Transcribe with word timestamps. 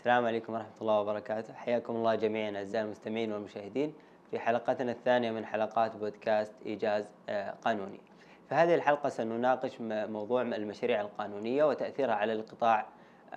السلام 0.00 0.26
عليكم 0.26 0.52
ورحمة 0.52 0.80
الله 0.80 1.00
وبركاته. 1.00 1.54
حياكم 1.54 1.96
الله 1.96 2.14
جميعا 2.14 2.56
أعزائي 2.56 2.84
المستمعين 2.84 3.32
والمشاهدين 3.32 3.94
في 4.30 4.38
حلقتنا 4.38 4.92
الثانية 4.92 5.30
من 5.30 5.46
حلقات 5.46 5.96
بودكاست 5.96 6.52
إيجاز 6.66 7.10
آه، 7.28 7.50
قانوني. 7.50 8.00
في 8.48 8.54
هذه 8.54 8.74
الحلقة 8.74 9.08
سنناقش 9.08 9.80
موضوع 9.80 10.42
المشاريع 10.42 11.00
القانونية 11.00 11.64
وتأثيرها 11.64 12.14
على 12.14 12.32
القطاع 12.32 12.86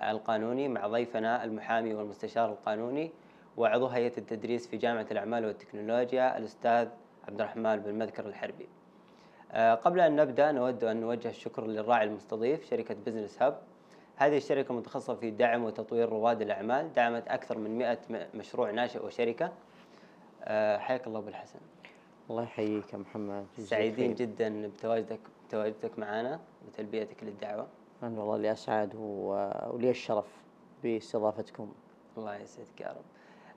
القانوني 0.02 0.68
مع 0.68 0.86
ضيفنا 0.86 1.44
المحامي 1.44 1.94
والمستشار 1.94 2.52
القانوني 2.52 3.10
وعضو 3.56 3.86
هيئة 3.86 4.18
التدريس 4.18 4.68
في 4.68 4.76
جامعة 4.76 5.06
الأعمال 5.10 5.44
والتكنولوجيا 5.44 6.38
الأستاذ 6.38 6.88
عبد 7.28 7.40
الرحمن 7.40 7.76
بن 7.76 7.94
مذكر 7.94 8.26
الحربي. 8.26 8.68
آه، 9.52 9.74
قبل 9.74 10.00
أن 10.00 10.16
نبدأ 10.16 10.52
نود 10.52 10.84
أن 10.84 11.00
نوجه 11.00 11.28
الشكر 11.28 11.66
للراعي 11.66 12.06
المستضيف 12.06 12.70
شركة 12.70 12.96
Business 13.06 13.42
Hub 13.42 13.58
هذه 14.16 14.36
الشركة 14.36 14.74
متخصصة 14.74 15.14
في 15.14 15.30
دعم 15.30 15.64
وتطوير 15.64 16.08
رواد 16.08 16.42
الأعمال 16.42 16.92
دعمت 16.92 17.28
أكثر 17.28 17.58
من 17.58 17.78
100 17.78 17.98
مشروع 18.34 18.70
ناشئ 18.70 19.04
وشركة. 19.06 19.52
آه، 20.44 20.78
حياك 20.78 21.06
الله 21.06 21.20
بالحسن 21.20 21.58
الله 22.30 22.42
يحييك 22.42 22.92
يا 22.92 22.98
محمد. 22.98 23.46
سعيدين 23.58 24.14
جدا 24.14 24.66
بتواجدك 24.68 25.20
بتواجدك 25.48 25.98
معنا 25.98 26.40
وتلبيتك 26.66 27.24
للدعوة. 27.24 27.66
أنا 28.02 28.18
والله 28.20 28.36
اللي 28.36 28.52
أسعد 28.52 28.94
ولي 28.94 29.90
الشرف 29.90 30.26
باستضافتكم. 30.82 31.72
الله 32.18 32.36
يسعدك 32.36 32.80
يا 32.80 32.88
رب. 32.88 33.04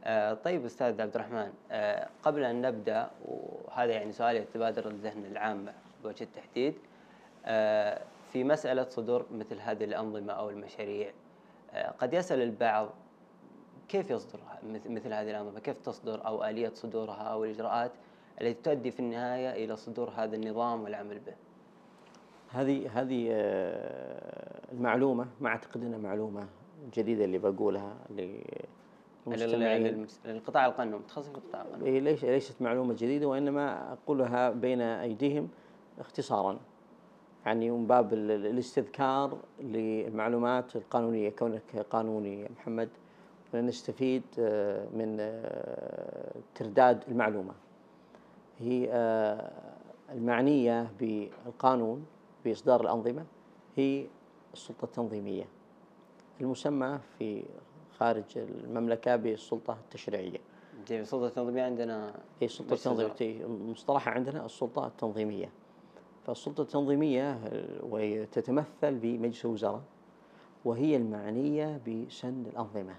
آه 0.04 0.34
طيب 0.34 0.66
أستاذ 0.66 1.02
عبد 1.02 1.16
الرحمن 1.16 1.54
آه 1.72 2.08
قبل 2.24 2.44
أن 2.44 2.62
نبدأ 2.62 3.10
وهذا 3.26 3.92
يعني 3.92 4.12
سؤال 4.12 4.36
يتبادر 4.36 4.88
الذهن 4.88 5.26
العام 5.26 5.74
بوجه 6.04 6.24
التحديد 6.24 6.74
آه 7.46 8.02
في 8.38 8.44
مسألة 8.44 8.86
صدور 8.90 9.26
مثل 9.32 9.59
هذه 9.59 9.84
الأنظمة 9.84 10.34
أو 10.34 10.50
المشاريع 10.50 11.12
آه، 11.72 11.91
قد 11.91 12.14
يسأل 12.14 12.41
البعض 12.41 12.90
كيف 13.89 14.09
يصدر 14.09 14.39
مثل 14.89 15.14
هذه 15.14 15.31
الأنظمة؟ 15.31 15.59
كيف 15.59 15.78
تصدر؟ 15.78 16.28
أو 16.28 16.44
آلية 16.44 16.72
صدورها 16.73 17.23
أو 17.23 17.45
الإجراءات 17.45 17.92
التي 18.42 18.62
تؤدي 18.64 18.92
في 18.92 19.00
النهاية 19.00 19.66
إلى 19.66 19.75
صدور 19.75 20.09
هذا 20.16 20.36
النظام 20.36 20.84
والعمل 20.84 21.20
به. 21.20 21.34
هذه 22.50 23.02
هذه 23.02 23.28
آه، 23.31 24.62
المعلومة 24.72 25.28
ما 25.42 25.50
أعتقد 25.50 25.81
أنها 25.84 25.97
معلومة 25.97 26.47
جديدة 26.94 27.25
اللي 27.25 27.38
بقولها 27.38 27.97
للمستمعين. 29.25 30.08
للقطاع 30.25 30.66
القانوني 30.66 30.97
متخصص 30.97 31.30
في 31.30 31.38
القطاع 31.38 31.62
القانوني 31.62 32.00
ليس 32.00 32.23
ليست 32.23 32.62
معلومة 32.62 32.94
جديدة 32.94 33.28
وإنما 33.28 33.94
أقولها 33.94 34.50
بين 34.50 34.81
أيديهم 34.81 35.50
اختصارا. 36.00 36.59
يعني 37.48 37.72
من 37.72 37.88
باب 37.88 38.14
الاستذكار 38.14 39.38
للمعلومات 39.59 40.76
القانونية 40.76 41.30
كونك 41.30 41.86
قانوني 41.90 42.42
يا 42.42 42.50
محمد 42.52 42.90
نستفيد 43.53 44.23
آه، 44.40 44.88
من 44.94 45.17
آه، 45.20 46.34
ترداد 46.56 47.03
المعلومة. 47.08 47.53
هي 48.59 48.88
آه، 48.92 49.52
المعنية 50.12 50.92
بالقانون 51.00 52.06
بإصدار 52.45 52.81
الأنظمة 52.81 53.25
هي 53.75 54.06
السلطة 54.53 54.86
التنظيمية 54.86 55.45
المسمى 56.42 57.00
في 57.20 57.44
خارج 58.00 58.38
المملكة 58.38 59.16
بالسلطة 59.16 59.78
التشريعية. 59.84 60.40
السلطة 60.92 61.28
التنظيمية 61.28 61.64
عندنا 61.64 62.14
هي 62.42 62.45
السلطة 62.45 62.73
التنظيمية 62.73 63.45
مصطلحها 63.48 64.14
عندنا 64.14 64.45
السلطة 64.45 64.88
التنظيمية. 64.88 65.50
فالسلطة 66.28 66.61
التنظيمية 66.61 67.39
وهي 67.83 68.25
تتمثل 68.25 68.95
بمجلس 68.95 69.45
الوزراء 69.45 69.81
وهي 70.66 70.95
المعنية 70.95 71.81
بسن 71.88 72.45
الأنظمة. 72.45 72.95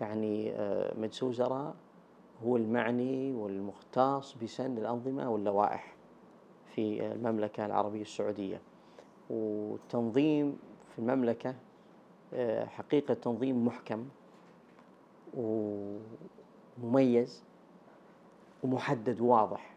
يعني 0.00 0.52
آه، 0.52 0.94
مجلس 0.98 1.22
الوزراء 1.22 1.74
هو 2.44 2.56
المعني 2.56 3.32
والمختص 3.32 4.36
بسن 4.42 4.78
الأنظمة 4.78 5.30
واللوائح 5.30 5.94
في 6.74 7.12
المملكة 7.12 7.66
العربية 7.66 8.02
السعودية. 8.02 8.60
والتنظيم 9.30 10.58
في 10.92 10.98
المملكة 10.98 11.54
آه، 12.34 12.64
حقيقة 12.64 13.14
تنظيم 13.14 13.66
محكم 13.66 14.08
ومميز 16.82 17.44
ومحدد 18.62 19.20
واضح. 19.20 19.74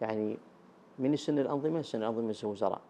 يعني 0.00 0.36
من 1.00 1.16
سن 1.16 1.38
الأنظمة 1.38 1.82
سن 1.82 2.02
أنظمة 2.02 2.36
الوزراء 2.42 2.80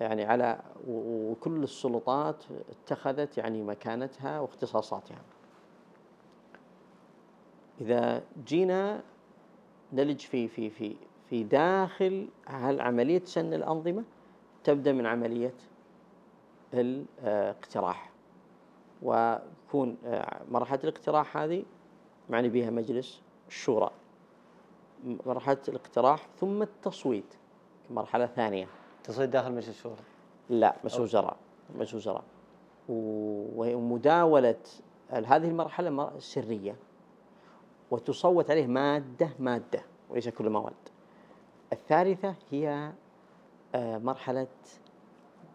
يعني 0.00 0.24
على 0.24 0.60
وكل 0.88 1.62
السلطات 1.62 2.44
اتخذت 2.70 3.38
يعني 3.38 3.62
مكانتها 3.62 4.40
واختصاصاتها. 4.40 5.22
إذا 7.80 8.22
جينا 8.46 9.02
نلج 9.92 10.20
في 10.20 10.48
في 10.48 10.70
في 10.70 10.96
في 11.30 11.44
داخل 11.44 12.28
هل 12.46 12.80
عملية 12.80 13.24
سن 13.24 13.54
الأنظمة 13.54 14.04
تبدأ 14.64 14.92
من 14.92 15.06
عملية 15.06 15.54
الاقتراح. 16.74 18.10
ويكون 19.02 19.96
مرحلة 20.50 20.80
الاقتراح 20.84 21.36
هذه 21.36 21.64
معني 22.30 22.48
بها 22.48 22.70
مجلس 22.70 23.22
الشورى. 23.48 23.90
مرحلة 25.04 25.58
الاقتراح 25.68 26.26
ثم 26.40 26.62
التصويت 26.62 27.34
مرحلة 27.90 28.26
ثانية. 28.26 28.66
تصويت 29.04 29.28
داخل 29.28 29.52
مجلس 29.52 29.68
الشورى 29.68 29.96
لا 30.50 30.76
مجلس 30.84 31.00
وزراء 31.00 31.36
مجلس 31.74 31.94
وزراء 31.94 32.24
ومداولة 32.88 34.60
هذه 35.10 35.48
المرحلة 35.48 36.18
سرية. 36.18 36.76
وتصوت 37.90 38.50
عليه 38.50 38.66
مادة 38.66 39.30
مادة 39.38 39.82
وليس 40.10 40.28
كل 40.28 40.50
مواد. 40.50 40.72
الثالثة 41.72 42.34
هي 42.50 42.92
آه، 43.74 43.98
مرحلة 43.98 44.46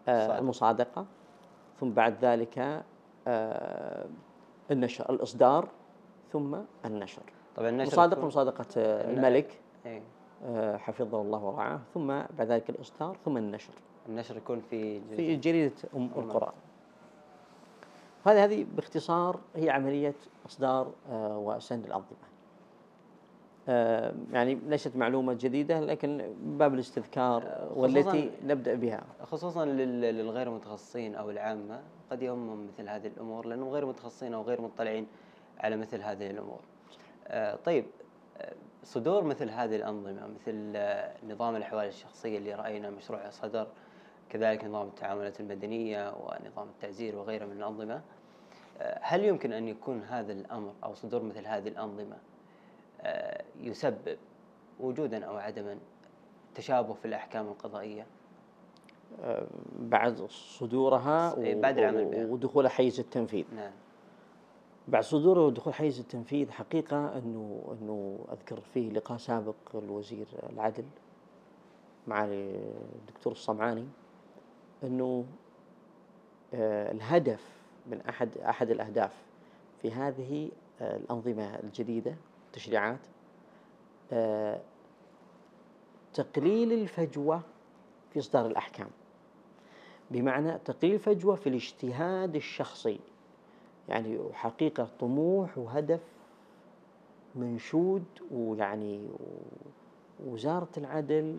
آه، 0.08 0.38
المصادقة. 0.38 1.06
ثم 1.80 1.90
بعد 1.90 2.24
ذلك 2.24 2.84
آه، 3.28 4.06
النشر 4.70 5.10
الإصدار 5.10 5.68
ثم 6.32 6.56
النشر. 6.84 7.22
طبعا 7.60 7.70
النشر 7.70 7.92
مصادقة 7.92 8.26
مصادقة 8.26 8.66
الملك. 8.76 9.58
إيه. 9.86 10.02
حفظه 10.76 11.20
الله 11.22 11.44
ورعاه. 11.44 11.80
ثم 11.94 12.06
بعد 12.06 12.42
ذلك 12.42 12.70
الإصدار 12.70 13.16
ثم 13.24 13.36
النشر. 13.36 13.72
النشر 14.08 14.36
يكون 14.36 14.60
في 14.60 14.98
جريدة 14.98 15.16
في 15.16 15.36
جريدة 15.36 15.74
أم 15.96 16.10
القرى. 16.16 16.52
هذه 18.24 18.44
هذه 18.44 18.66
باختصار 18.76 19.40
هي 19.56 19.70
عملية 19.70 20.14
إصدار 20.46 20.92
وسند 21.12 21.86
الأنظمة. 21.86 22.30
آه، 23.68 24.14
يعني 24.32 24.54
ليست 24.54 24.96
معلومة 24.96 25.32
جديدة 25.32 25.80
لكن 25.80 26.34
باب 26.42 26.74
الاستذكار 26.74 27.68
والتي 27.76 28.30
نبدأ 28.44 28.74
بها. 28.74 29.02
خصوصا 29.22 29.64
للغير 29.64 30.50
متخصصين 30.50 31.14
أو 31.14 31.30
العامة. 31.30 31.80
قد 32.10 32.22
يهمهم 32.22 32.66
مثل 32.66 32.88
هذه 32.88 33.06
الأمور 33.06 33.46
لأنهم 33.46 33.68
غير 33.68 33.86
متخصصين 33.86 34.34
أو 34.34 34.42
غير 34.42 34.60
مطلعين 34.60 35.06
على 35.58 35.76
مثل 35.76 36.02
هذه 36.02 36.30
الأمور. 36.30 36.58
آه، 36.58 36.79
طيب 37.64 37.86
آه، 38.38 38.54
صدور 38.84 39.24
مثل 39.24 39.50
هذه 39.50 39.76
الأنظمة 39.76 40.26
مثل 40.26 40.78
نظام 41.32 41.56
الأحوال 41.56 41.86
الشخصية 41.86 42.38
اللي 42.38 42.54
رأينا 42.54 42.90
مشروع 42.90 43.30
صدر 43.30 43.66
كذلك 44.30 44.64
نظام 44.64 44.86
التعاملات 44.86 45.40
المدنية 45.40 46.14
ونظام 46.14 46.68
التعزير 46.68 47.16
وغيرها 47.16 47.46
من 47.46 47.56
الأنظمة 47.56 48.00
هل 49.00 49.24
يمكن 49.24 49.52
أن 49.52 49.68
يكون 49.68 50.02
هذا 50.02 50.32
الأمر 50.32 50.72
أو 50.84 50.94
صدور 50.94 51.22
مثل 51.22 51.46
هذه 51.46 51.68
الأنظمة 51.68 52.16
آه، 53.00 53.44
يسبب 53.60 54.18
وجودا 54.80 55.24
أو 55.24 55.36
عدما 55.36 55.78
تشابه 56.54 56.94
في 56.94 57.04
الأحكام 57.04 57.46
القضائية؟ 57.48 58.06
آه، 59.22 59.46
بعد 59.78 60.26
صدورها 60.30 61.36
إيه، 61.36 61.60
بعد 61.60 61.78
العمل 61.78 62.04
بها. 62.04 62.26
ودخول 62.26 62.68
حيز 62.68 63.00
التنفيذ. 63.00 63.44
نعم. 63.56 63.72
بعد 64.90 65.02
صدوره 65.02 65.46
ودخول 65.46 65.74
حيز 65.74 66.00
التنفيذ 66.00 66.50
حقيقة 66.50 67.18
انه 67.18 67.62
أنه 67.72 68.18
أذكر 68.32 68.60
فيه 68.60 68.90
لقاء 68.90 69.18
سابق 69.18 69.54
الوزير 69.74 70.26
العدل 70.52 70.84
مع 72.06 72.24
الدكتور 72.24 73.32
الصمعاني 73.32 73.86
أنه 74.84 75.24
آه، 76.54 76.92
الهدف 76.92 77.44
من 77.86 78.00
احد 78.00 78.38
أحد 78.38 78.70
الأهداف 78.70 79.12
في 79.82 79.92
هذه 79.92 80.50
الأنظمة 80.80 81.58
الجديدة 81.58 82.16
التشريعات 82.46 83.00
آه، 84.12 84.60
تقليل 86.14 86.72
الفجوة 86.72 87.42
في 88.12 88.18
إصدار 88.18 88.46
الأحكام. 88.46 88.88
بمعنى 90.10 90.58
تقليل 90.58 90.94
الفجوة 90.94 91.34
في 91.34 91.48
الاجتهاد 91.48 92.36
الشخصي. 92.36 93.00
يعني 93.90 94.18
حقيقة 94.32 94.88
طموح 95.00 95.58
وهدف 95.58 96.00
منشود 97.34 98.04
ويعني 98.30 99.08
وزارة 100.26 100.68
العدل 100.76 101.38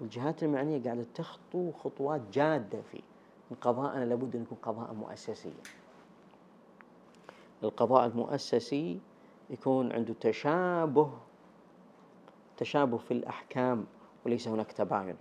والجهات 0.00 0.42
المعنية 0.42 0.82
قاعدة 0.84 1.06
تخطو 1.14 1.72
خطوات 1.72 2.20
جادة 2.32 2.82
فيه 2.82 3.00
قضاءنا 3.60 4.04
لابد 4.04 4.36
أن 4.36 4.42
يكون 4.42 4.58
قضاء 4.62 4.94
مؤسسيا 4.94 5.52
القضاء 7.62 8.06
المؤسسي 8.06 9.00
يكون 9.50 9.92
عنده 9.92 10.14
تشابه 10.20 11.10
تشابه 12.56 12.98
في 12.98 13.10
الأحكام 13.10 13.86
وليس 14.26 14.48
هناك 14.48 14.72
تباين. 14.72 15.16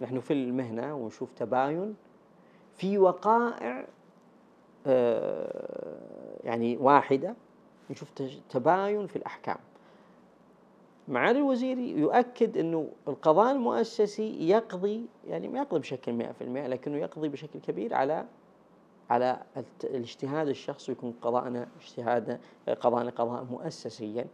نحن 0.00 0.20
في 0.20 0.32
المهنة 0.32 0.94
ونشوف 0.94 1.32
تباين 1.32 1.96
في 2.74 2.98
وقائع 2.98 3.86
يعني 6.44 6.76
واحدة 6.76 7.34
نشوف 7.90 8.08
تباين 8.50 9.06
في 9.06 9.16
الأحكام. 9.16 9.56
معالي 11.08 11.38
الوزير 11.38 11.78
يؤكد 11.78 12.56
أنه 12.58 12.88
القضاء 13.08 13.52
المؤسسي 13.52 14.48
يقضي 14.48 15.06
يعني 15.26 15.48
ما 15.48 15.58
يقضي 15.58 15.80
بشكل 15.80 16.18
100% 16.22 16.42
لكنه 16.42 16.96
يقضي 16.98 17.28
بشكل 17.28 17.58
كبير 17.60 17.94
على 17.94 18.26
على 19.10 19.42
الاجتهاد 19.84 20.48
الشخصي 20.48 20.92
ويكون 20.92 21.14
قضاءنا 21.22 21.68
اجتهاد 21.80 22.40
قضاءنا 22.80 23.10
قضاء 23.10 23.44
مؤسسيا. 23.44 24.26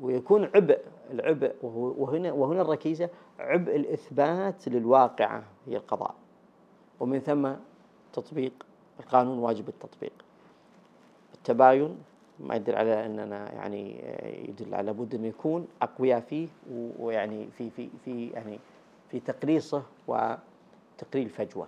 ويكون 0.00 0.44
عبء 0.54 0.80
العبء 1.10 1.54
وهنا 1.62 2.32
وهنا 2.32 2.62
الركيزة 2.62 3.08
عبء 3.38 3.76
الإثبات 3.76 4.68
للواقعة 4.68 5.44
هي 5.66 5.76
القضاء. 5.76 6.14
ومن 7.00 7.18
ثم 7.18 7.52
تطبيق 8.12 8.66
القانون 9.00 9.38
واجب 9.38 9.68
التطبيق. 9.68 10.12
التباين 11.34 11.98
ما 12.40 12.54
يدل 12.54 12.74
على 12.74 13.06
أننا 13.06 13.52
يعني 13.52 14.04
يدل 14.48 14.74
على 14.74 14.92
بد 14.92 15.14
انه 15.14 15.26
يكون 15.26 15.66
أقوياء 15.82 16.20
فيه 16.20 16.48
ويعني 16.98 17.50
في 17.50 17.70
في 17.70 17.88
في 18.04 18.28
يعني 18.28 18.58
في 19.10 19.20
تقليصه 19.20 19.82
وتقليل 20.06 21.26
الفجوة. 21.26 21.66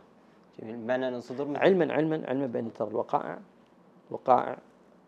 جميل. 0.60 0.76
بمعنى 0.76 1.08
ان 1.08 1.20
صدور 1.20 1.58
علما 1.58 1.92
علما 1.92 2.22
علما 2.28 2.46
بأن 2.46 2.72
ترى 2.72 2.88
الوقائع. 2.88 3.38
وقائع 4.10 4.58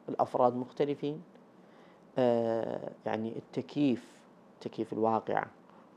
الأفراد 0.09 0.57
مختلفين. 0.57 1.23
آه 2.19 2.91
يعني 3.07 3.33
التكييف 3.37 4.13
تكييف 4.61 4.93
الواقعه 4.93 5.47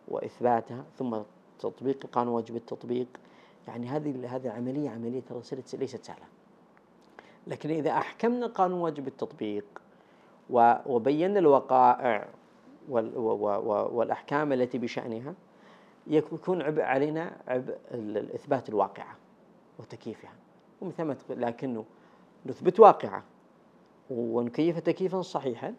وإثباتها 0.08 0.84
ثم 0.98 1.18
تطبيق 1.60 1.98
القانون 2.06 2.34
واجب 2.34 2.56
التطبيق. 2.56 3.08
يعني 3.68 3.88
هذه 3.88 4.36
هذه 4.36 4.50
عمليه 4.50 4.90
عملية 4.90 5.22
ترى 5.22 5.42
ليست 5.74 6.04
سهلة. 6.04 6.26
لكن 7.48 7.70
إذا 7.70 7.92
أحكمنا 7.92 8.48
قانون 8.48 8.82
واجب 8.82 9.08
التطبيق 9.08 9.66
وبينا 10.86 11.40
الوقائع 11.40 12.28
والأحكام 12.90 14.54
التي 14.54 14.78
بشأنها 14.78 15.34
يكون 16.08 16.62
عبء 16.62 16.82
علينا 16.82 17.38
عبء 17.48 17.78
إثبات 18.36 18.70
الواقعة 18.70 19.16
وتكييفها 19.80 20.32
ومن 20.82 20.92
ثم 20.92 21.16
لكنه 21.30 21.86
نثبت 22.46 22.80
واقعة 22.80 23.24
ونكيفها 24.10 24.80
تكييفا 24.80 25.22
صحيحا 25.22 25.74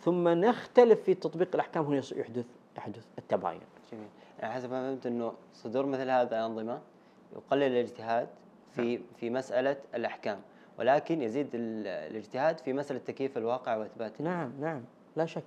ثم 0.00 0.28
نختلف 0.28 1.02
في 1.02 1.14
تطبيق 1.14 1.48
الأحكام 1.54 1.84
هنا 1.84 2.02
يحدث 2.16 2.46
يحدث 2.76 3.06
التباين. 3.18 3.60
جميل، 3.92 4.08
يعني 4.38 4.54
حسب 4.54 4.70
ما 4.70 4.90
فهمت 4.90 5.06
أنه 5.06 5.32
صدور 5.54 5.86
مثل 5.86 6.10
هذا 6.10 6.38
الأنظمة 6.38 6.80
يقلل 7.32 7.62
الاجتهاد 7.62 8.28
في 8.72 8.96
نعم. 8.96 9.04
في 9.16 9.30
مسألة 9.30 9.76
الأحكام 9.94 10.40
ولكن 10.78 11.22
يزيد 11.22 11.48
الاجتهاد 11.54 12.58
في 12.58 12.72
مسألة 12.72 13.00
تكييف 13.06 13.38
الواقع 13.38 13.76
وإثباته 13.76 14.24
نعم 14.24 14.52
نعم 14.60 14.82
لا 15.16 15.26
شك. 15.26 15.44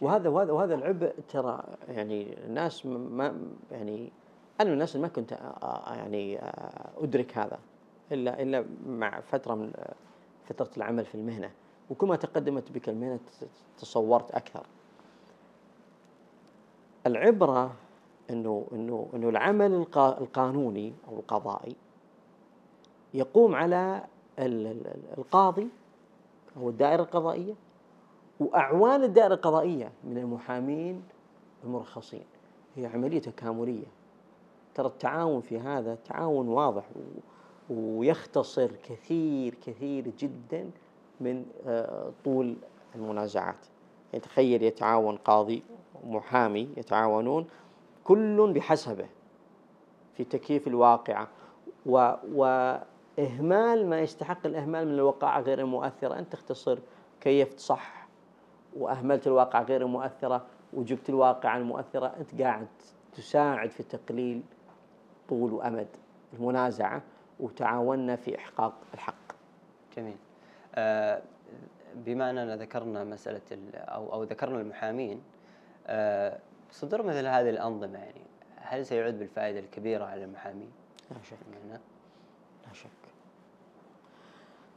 وهذا 0.00 0.28
وهذا 0.28 0.52
وهذا 0.52 0.74
العبء 0.74 1.14
ترى 1.28 1.64
يعني 1.88 2.44
الناس 2.44 2.86
ما 2.86 3.40
يعني 3.70 4.12
أنا 4.60 4.68
من 4.68 4.74
الناس 4.74 4.96
اللي 4.96 5.06
ما 5.06 5.12
كنت 5.12 5.38
يعني 5.86 6.38
أدرك 6.98 7.38
هذا 7.38 7.58
إلا 8.12 8.42
إلا 8.42 8.64
مع 8.86 9.20
فترة 9.20 9.54
من 9.54 9.72
فترة 10.44 10.70
العمل 10.76 11.04
في 11.04 11.14
المهنة. 11.14 11.50
وكل 11.90 12.06
ما 12.06 12.16
تقدمت 12.16 12.72
بك 12.72 12.88
المهنة 12.88 13.18
تصورت 13.78 14.30
أكثر. 14.30 14.66
العبرة 17.06 17.74
إنه 18.30 18.66
إنه 18.72 19.08
إنه 19.14 19.28
العمل 19.28 19.86
القانوني 19.96 20.92
أو 21.08 21.16
القضائي 21.16 21.76
يقوم 23.14 23.54
على 23.54 24.04
القاضي 25.18 25.68
أو 26.56 26.68
الدائرة 26.68 27.02
القضائية 27.02 27.54
وأعوان 28.40 29.02
الدائرة 29.02 29.34
القضائية 29.34 29.92
من 30.04 30.18
المحامين 30.18 31.02
المرخصين. 31.64 32.24
هي 32.76 32.86
عملية 32.86 33.20
تكاملية. 33.20 33.86
ترى 34.74 34.86
التعاون 34.86 35.40
في 35.40 35.58
هذا 35.58 35.94
تعاون 35.94 36.48
واضح 36.48 36.84
ويختصر 37.70 38.70
كثير 38.88 39.54
كثير 39.54 40.12
جدا 40.18 40.70
من 41.20 41.44
آه، 41.66 42.12
طول 42.24 42.56
المنازعات. 42.94 43.66
يعني 44.12 44.24
تخيل 44.24 44.62
يتعاون 44.62 45.16
قاضي 45.16 45.62
ومحامي 46.04 46.68
يتعاونون 46.76 47.46
كل 48.06 48.52
بحسبه 48.52 49.06
في 50.14 50.24
تكييف 50.24 50.66
الواقعة. 50.66 51.28
و, 51.86 52.12
و 52.34 52.44
إهمال 53.18 53.88
ما 53.88 54.00
يستحق 54.00 54.46
الإهمال 54.46 54.86
من 54.86 54.94
الوقائع 54.94 55.40
غير 55.40 55.58
المؤثرة 55.58 56.18
أنت 56.18 56.32
تختصر 56.32 56.78
كيفت 57.20 57.58
صح 57.60 58.06
وأهملت 58.76 59.26
الواقع 59.26 59.62
غير 59.62 59.82
المؤثرة 59.82 60.46
وجبت 60.72 61.08
الواقع 61.08 61.56
المؤثرة. 61.56 62.06
أنت 62.06 62.42
قاعد 62.42 62.66
تساعد 63.12 63.70
في 63.70 63.82
تقليل 63.82 64.42
طول 65.28 65.52
وأمد 65.52 65.88
المنازعة 66.32 67.02
وتعاوننا 67.40 68.16
في 68.16 68.38
إحقاق 68.38 68.74
الحق. 68.94 69.32
جميل. 69.96 70.16
آه 70.74 71.22
بما 71.94 72.30
أننا 72.30 72.56
ذكرنا 72.56 73.04
مسألة 73.04 73.40
أو, 73.74 74.12
أو 74.12 74.22
ذكرنا 74.22 74.60
المحامين 74.60 75.22
آه 75.86 76.38
صدور 76.70 77.02
مثل 77.02 77.26
هذه 77.26 77.50
الأنظمة 77.50 77.98
يعني 77.98 78.22
هل 78.56 78.86
سيعود 78.86 79.18
بالفائدة 79.18 79.58
الكبيرة 79.58 80.04
على 80.04 80.24
المحامين؟ 80.24 80.70
لا 81.10 81.16
شك. 81.22 81.36
لا 82.66 82.72
شك. 82.72 82.90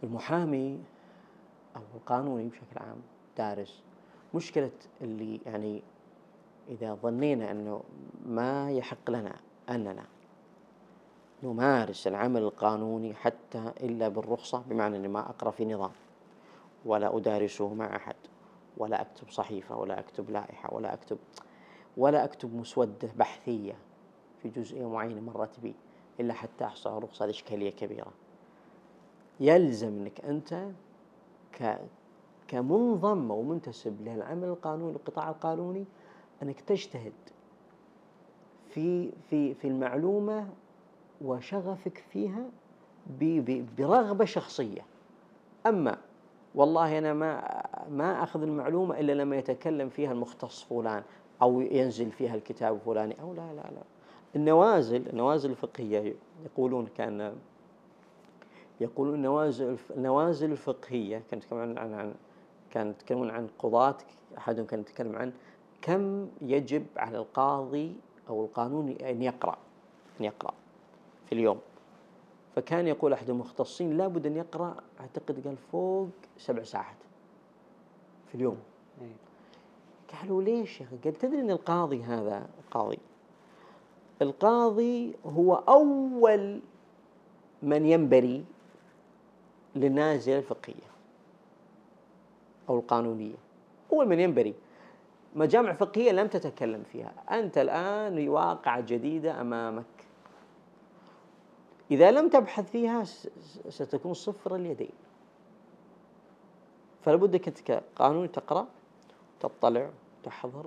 المحامي 0.04 0.80
أو 1.76 1.82
القانوني 1.96 2.50
بشكل 2.50 2.80
عام 2.80 3.02
دارس. 3.38 3.84
مشكلة 4.36 4.72
اللي 5.02 5.40
يعني 5.46 5.82
إذا 6.70 6.94
ظنينا 6.94 7.52
أنه 7.52 7.84
ما 8.26 8.72
يحق 8.72 9.10
لنا 9.10 9.36
أننا 9.70 10.06
نمارس 11.44 12.08
العمل 12.08 12.42
القانوني 12.42 13.14
حتى 13.14 13.72
إلا 13.80 14.08
بالرخصة 14.08 14.64
بمعنى 14.68 14.96
أني 14.98 15.08
ما 15.08 15.20
أقرأ 15.20 15.52
في 15.52 15.66
نظام 15.66 15.92
ولا 16.86 17.18
أدارسه 17.18 17.74
مع 17.74 17.96
أحد 17.96 18.16
ولا 18.78 19.02
أكتب 19.02 19.30
صحيفة 19.30 19.78
ولا 19.78 20.00
أكتب 20.00 20.30
لائحة 20.30 20.74
ولا 20.74 20.94
أكتب 20.94 21.18
ولا 22.00 22.24
أكتب 22.24 22.56
مسودة 22.56 23.10
بحثية 23.18 23.76
في 24.42 24.50
جزئية 24.50 24.90
معينة 24.90 25.22
مرت 25.22 25.60
بي 25.60 25.76
إلا 26.20 26.34
حتى 26.34 26.66
أحصل 26.66 27.04
رخصة 27.04 27.26
هذه 27.26 27.30
إشكالية 27.30 27.70
كبيرة. 27.70 28.12
يلزم 29.40 29.88
انك 29.88 30.26
أنت 30.26 30.68
ك 31.60 31.78
كمنظم 32.48 33.32
أو 33.32 33.42
منتسب 33.42 34.02
للعمل 34.02 34.48
القانوني 34.48 34.96
القطاع 34.96 35.30
القانوني 35.30 35.86
أنك 36.44 36.62
تجتهد 36.62 37.14
في 38.70 39.12
في 39.30 39.54
في 39.54 39.68
المعلومة 39.68 40.50
وشغفك 41.22 42.04
فيها 42.10 42.46
برغبة 43.78 44.26
شخصية. 44.26 44.82
أما 45.66 45.98
والله 46.56 46.98
أنا 46.98 47.14
ما 47.14 47.64
ما 47.90 48.24
أخذ 48.24 48.42
المعلومة 48.42 49.00
إلا 49.00 49.12
لما 49.12 49.38
يتكلم 49.38 49.90
فيها 49.90 50.12
المختص 50.12 50.64
فلان 50.64 51.04
أو 51.42 51.62
ينزل 51.62 52.12
فيها 52.12 52.36
الكتاب 52.36 52.76
الفلاني 52.76 53.22
أو 53.22 53.34
لا 53.34 53.54
لا 53.54 53.62
لا. 53.62 53.84
النوازل 54.36 55.10
النوازل 55.10 55.52
الفقهية 55.52 56.16
يقولون 56.46 56.88
كأن 56.98 57.36
يقولون 58.82 59.16
النوازل 59.16 59.78
النوازل 59.98 60.52
الفقهية 60.52 61.24
كانت 61.32 61.44
يتكلمون 61.44 61.78
عن 61.78 61.94
عن 61.94 62.14
كانت 62.72 63.02
يتكلمون 63.02 63.30
عن 63.30 63.48
قضاة 63.60 63.98
أحدهم 64.38 64.66
كان 64.66 64.80
يتكلم 64.80 65.16
عن 65.16 65.34
كم 65.82 66.28
يجب 66.42 66.86
على 66.98 67.18
القاضي 67.18 67.96
أو 68.30 68.46
القانوني 68.46 69.12
أن 69.12 69.22
يقرأ 69.22 69.58
أن 70.20 70.26
يقرأ 70.26 70.54
في 71.26 71.32
اليوم. 71.36 71.60
فكان 72.56 72.88
يقول 72.88 73.14
أحد 73.14 73.30
المختصين 73.30 73.98
لابد 73.98 74.26
أن 74.26 74.38
يقرأ 74.38 74.76
أعتقد 75.00 75.48
قال 75.48 75.58
فوق 75.58 76.10
سبع 76.38 76.64
ساعات 76.64 76.96
في 78.28 78.36
اليوم. 78.36 78.58
إيه. 79.02 79.29
قالوا 80.14 80.44
ليش 80.44 80.82
يا 80.82 80.86
أخي؟ 80.86 80.98
قال 81.04 81.14
تدري 81.14 81.40
إن 81.40 81.52
القاضي 81.52 82.04
هذا 82.04 82.50
القاضي 82.60 83.00
القاضي 84.22 85.16
هو 85.26 85.56
أول 85.56 86.62
من 87.64 87.86
ينبري 87.86 88.46
للنازلة 89.76 90.38
الفقهية 90.38 90.90
أو 92.70 92.80
القانونية. 92.80 93.36
أول 93.94 94.08
من 94.08 94.20
ينبري. 94.20 94.54
مجامع 95.36 95.74
فقهية 95.74 96.12
لم 96.12 96.28
تتكلم 96.28 96.84
فيها. 96.84 97.14
أنت 97.32 97.58
الآن 97.58 98.30
واقعة 98.30 98.82
جديدة 98.82 99.42
أمامك. 99.42 99.86
إذا 101.92 102.12
لم 102.12 102.30
تبحث 102.30 102.72
فيها 102.72 103.04
ستكون 103.70 104.14
صفر 104.14 104.56
اليدين. 104.56 104.92
فلا 107.02 107.16
بد 107.16 107.36
انت 107.36 107.60
كقانوني 107.60 108.28
تقرأ 108.28 108.68
تطلع 109.40 109.90
تحضر 110.24 110.66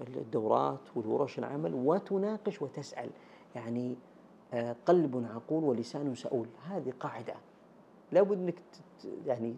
الدورات 0.00 0.80
والورش 0.96 1.38
العمل 1.38 1.74
وتناقش 1.74 2.62
وتسأل. 2.62 3.10
يعني 3.54 3.96
آه، 4.54 4.76
قلب 4.86 5.26
عقول 5.34 5.64
ولسان 5.64 6.14
سؤول. 6.14 6.48
هذه 6.68 6.92
قاعدة. 7.00 7.34
لابد 8.12 8.38
إنك 8.38 8.54
يعني 9.26 9.56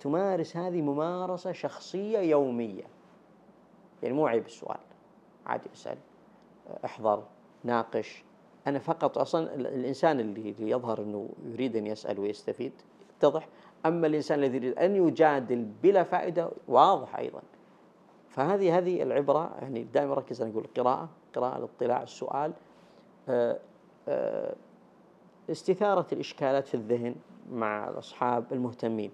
تمارس 0.00 0.56
هذه 0.56 0.82
ممارسة 0.82 1.52
شخصية 1.52 2.18
يومية. 2.18 2.84
يعني 4.02 4.14
مو 4.14 4.26
عيب 4.26 4.46
السؤال. 4.46 4.80
عادي 5.46 5.68
أسأل 5.74 5.98
أحضر 6.84 7.22
ناقش. 7.64 8.24
أنا 8.66 8.78
فقط 8.78 9.18
أصلا 9.18 9.54
الإنسان 9.54 10.20
اللي 10.20 10.54
يظهر 10.58 11.02
إنه 11.02 11.28
يريد 11.44 11.76
أن 11.76 11.86
يسأل 11.86 12.18
ويستفيد 12.18 12.72
يتضح. 13.16 13.48
أما 13.86 14.06
الإنسان 14.06 14.38
الذي 14.38 14.56
يريد 14.56 14.78
أن 14.78 14.96
يجادل 14.96 15.68
بلا 15.82 16.02
فائدة 16.02 16.50
واضح 16.68 17.16
أيضا. 17.16 17.42
فهذه 18.30 18.78
هذه 18.78 19.02
العبرة 19.02 19.50
يعني 19.60 19.84
دائما 19.84 20.12
أركز 20.12 20.42
أنا 20.42 20.50
أقول 20.50 20.64
القراءه 20.64 21.08
قراءة 21.36 21.58
الاطلاع 21.58 22.02
السؤال 22.02 22.52
آه، 23.28 23.58
آه، 24.08 24.54
استثارة 25.50 26.06
الإشكالات 26.12 26.68
في 26.68 26.74
الذهن 26.74 27.14
مع 27.52 27.88
الأصحاب 27.88 28.44
المهتمين. 28.52 29.10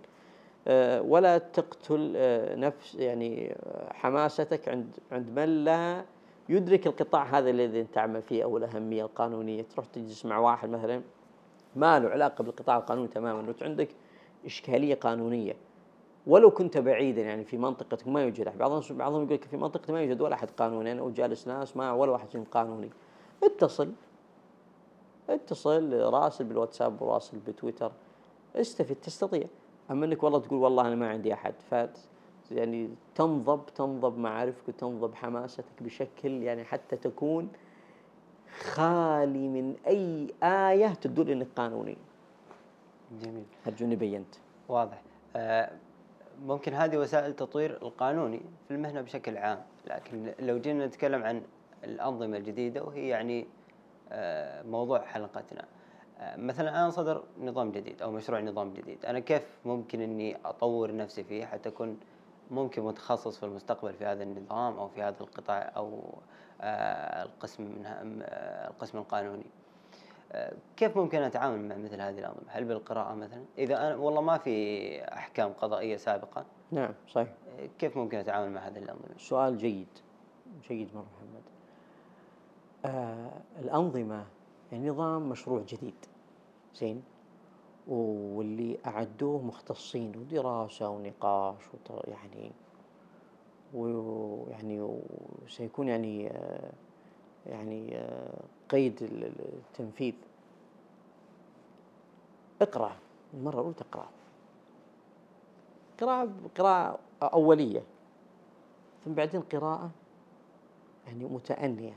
آه، 0.69 1.03
ولا 1.03 1.39
تقتل 1.39 2.13
نفس 2.61 2.95
يعني 2.95 3.57
حماستك 3.91 4.69
عند 4.69 4.97
عند 5.13 5.31
من 5.31 5.65
لا 5.65 6.05
يدرك 6.49 6.87
القطاع 6.87 7.25
هذا 7.25 7.51
الذي 7.51 7.85
تعمل 7.85 8.23
فيه 8.23 8.45
أو 8.45 8.57
الأهمية 8.57 9.05
القانونية. 9.05 9.63
تروح 9.63 9.87
تجلس 9.87 10.27
مع 10.27 10.39
واحد 10.39 10.69
مثلا 10.69 11.03
ما 11.77 11.99
له 11.99 12.09
علاقة 12.09 12.45
بالقطاع 12.45 12.77
القانوني 12.77 13.09
تماما 13.09 13.49
وانت 13.49 13.63
عندك 13.63 13.89
إشكالية 14.47 14.95
قانونية. 14.95 15.57
ولو 16.27 16.51
كنت 16.51 16.79
بعيدا 16.79 17.23
يعني 17.23 17.45
في 17.45 17.59
منطقتك 17.59 18.09
ما 18.09 18.23
يوجد 18.23 18.47
أحد 18.47 18.59
بعضهم 18.59 18.83
بعضهم 18.91 19.23
يقول 19.23 19.35
لك 19.35 19.45
في 19.45 19.57
منطقتي 19.57 19.93
ما 19.93 20.03
يوجد 20.03 20.21
ولا 20.21 20.35
أحد 20.35 20.51
قانوني 20.51 20.93
أنا 20.93 21.03
وجالس 21.03 21.49
ناس 21.49 21.77
ما 21.77 21.93
ولا 21.93 22.13
واحد 22.13 22.45
قانوني 22.53 22.91
اتصل 23.43 23.93
اتصل 25.31 25.93
راسل 26.01 26.45
بالواتساب 26.45 27.03
وراسل 27.03 27.39
بتويتر 27.39 27.93
استفد 28.57 28.95
تستطيع 28.95 29.47
أما 29.91 30.07
إنك 30.07 30.23
والله 30.23 30.39
تقول 30.39 30.59
والله 30.59 30.87
أنا 30.87 30.95
ما 30.95 31.09
عندي 31.09 31.35
أحد 31.35 31.55
ف 31.71 31.75
يعني 32.51 32.91
تنضب 33.15 33.61
تنضب 33.75 34.19
معارفك 34.19 34.69
وتنضب 34.69 35.15
حماستك 35.15 35.65
بشكل 35.81 36.43
يعني 36.43 36.65
حتى 36.65 36.97
تكون 36.97 37.49
خالي 38.61 39.49
من 39.49 39.75
أي 39.87 40.35
آية 40.43 40.95
تدل 40.95 41.31
إنك 41.31 41.47
قانوني. 41.57 41.97
جميل. 43.23 43.45
أرجو 43.67 43.87
إني 43.87 43.97
بينت. 43.97 44.35
واضح. 44.69 45.03
آه 45.37 45.71
ممكن 46.43 46.75
هذه 46.75 46.97
وسائل 46.97 47.37
تطوير 47.37 47.83
القانوني 47.83 48.41
في 48.69 48.75
المهنة 48.75 49.01
بشكل 49.01 49.37
عام، 49.37 49.63
لكن 49.87 50.35
لو 50.39 50.59
جينا 50.59 50.87
نتكلم 50.87 51.23
عن 51.23 51.43
الأنظمة 51.85 52.37
الجديدة 52.37 52.85
وهي 52.85 53.09
يعني 53.09 53.47
آه 54.13 54.63
موضوع 54.63 55.05
حلقتنا. 55.05 55.65
آه 56.19 56.37
مثلا 56.37 56.71
الان 56.71 56.91
صدر 56.91 57.25
نظام 57.41 57.73
جديد 57.73 58.03
أو 58.03 58.11
مشروع 58.11 58.41
نظام 58.41 58.73
جديد، 58.73 59.07
أنا 59.07 59.19
كيف 59.19 59.59
ممكن 59.65 60.01
إني 60.01 60.37
أطور 60.45 60.97
نفسي 60.97 61.25
فيه 61.25 61.45
حتى 61.45 61.69
أكون 61.69 61.99
ممكن 62.51 62.83
متخصص 62.83 63.39
في 63.39 63.47
المستقبل 63.47 63.93
في 63.93 64.05
هذا 64.05 64.23
النظام 64.23 64.79
أو 64.79 64.89
في 64.89 65.03
هذا 65.03 65.21
القطاع 65.21 65.73
أو 65.77 66.15
آه، 66.61 67.23
القسم 67.23 67.83
القسم 68.71 68.99
القانوني 68.99 69.47
كيف 70.77 70.97
ممكن 70.97 71.23
أتعامل 71.23 71.69
مع 71.69 71.77
مثل 71.77 72.01
هذه 72.01 72.19
الانظمه؟ 72.19 72.49
هل 72.49 72.65
بالقراءة 72.65 73.15
مثلا؟ 73.15 73.45
إذا 73.59 73.87
أنا 73.87 73.97
والله 73.97 74.21
ما 74.21 74.39
في 74.39 75.05
أحكام 75.05 75.53
قضائية 75.53 75.97
سابقه 75.97 76.45
نعم 76.71 76.95
صحيح 77.09 77.29
كيف 77.79 77.97
ممكن 77.97 78.19
أتعامل 78.19 78.53
مع 78.53 78.61
هذه 78.61 78.79
الانظمه؟ 78.79 79.19
سؤال 79.19 79.59
جيد 79.59 79.89
جيد 80.69 80.89
مرة 80.95 81.07
محمد. 81.17 81.43
آه 82.85 83.31
الأنظمة 83.59 84.25
يعني 84.73 84.89
نظام 84.89 85.29
مشروع 85.29 85.61
جديد 85.61 85.95
زين 86.75 87.03
واللي 87.89 88.79
أعدوه 88.87 89.43
مختصين 89.43 90.17
ودراسة 90.17 90.89
ونقاش 90.89 91.63
يعني 92.05 92.53
ويعني 93.75 94.81
وسيكون 95.45 95.89
يعني 95.89 96.33
يعني 97.47 98.07
قيد 98.69 99.03
التنفيذ 99.03 100.15
اقرأ. 102.63 102.93
المرة 103.35 103.55
الأولى 103.55 103.75
تقرأ 103.75 104.09
قراءة 106.01 106.29
قراءة 106.59 106.99
أولية. 107.23 107.83
ثم 109.05 109.15
بعدين 109.15 109.41
قراءة 109.41 109.91
يعني 111.07 111.25
متأنية. 111.25 111.97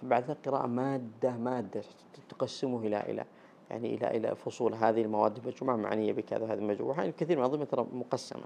ثم 0.00 0.08
بعد 0.08 0.24
ذلك 0.24 0.48
قراءة 0.48 0.66
مادة 0.66 1.36
مادة 1.36 1.82
تقسمه 2.28 2.78
إلى 2.78 3.00
إلى 3.00 3.24
يعني 3.70 3.94
إلى 3.94 4.16
إلى 4.16 4.34
فصول. 4.34 4.74
هذه 4.74 5.02
المواد 5.02 5.38
المجموعه 5.38 5.76
معنية 5.76 6.12
بكذا 6.12 6.46
هذه 6.46 6.58
المجموعه 6.58 6.96
يعني 7.00 7.12
كثير 7.12 7.36
من 7.38 7.44
الأنظمة 7.44 7.64
ترى 7.64 7.86
مقسمة. 7.92 8.44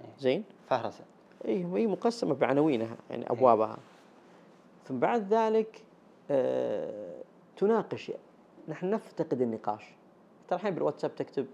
إيه. 0.00 0.10
زين؟ 0.18 0.44
فهرسة. 0.68 1.04
اي 1.44 1.64
هي 1.64 1.86
مقسمة 1.86 2.34
بعناوينها 2.34 2.96
يعني 3.10 3.22
إيه. 3.22 3.32
أبوابها. 3.32 3.76
ثم 4.84 4.98
بعد 4.98 5.34
ذلك 5.34 5.84
آه 6.30 7.22
تناقش. 7.56 8.12
نحن 8.68 8.90
نفتقد 8.90 9.40
النقاش. 9.40 9.94
ترى 10.52 10.58
الحين 10.58 10.74
بالواتساب 10.74 11.14
تكتب 11.14 11.46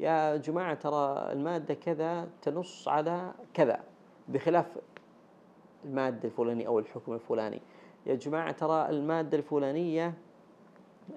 يا 0.00 0.36
جماعة 0.36 0.74
ترى 0.74 1.32
المادة 1.32 1.74
كذا 1.74 2.28
تنص 2.42 2.88
على 2.88 3.34
كذا 3.54 3.80
بخلاف 4.28 4.66
المادة 5.84 6.28
الفلانية 6.28 6.66
أو 6.66 6.78
الحكم 6.78 7.12
الفلاني. 7.12 7.60
يا 8.06 8.14
جماعة 8.14 8.52
ترى 8.52 8.88
المادة 8.90 9.38
الفلانية 9.38 10.14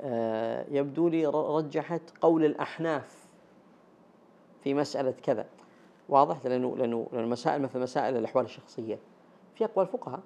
آه، 0.01 0.65
يبدو 0.69 1.07
لي 1.07 1.25
رجحت 1.25 2.01
قول 2.21 2.45
الأحناف 2.45 3.27
في 4.63 4.73
مسألة 4.73 5.11
كذا. 5.11 5.45
واضح؟ 6.09 6.45
لأنه 6.45 6.77
لأنه 6.77 7.07
لأنه 7.11 7.27
مسائل 7.27 7.61
مثل 7.61 7.79
مسائل 7.79 8.17
الأحوال 8.17 8.45
الشخصية. 8.45 8.99
في 9.55 9.65
أقوال 9.65 9.87
الفقهاء 9.87 10.21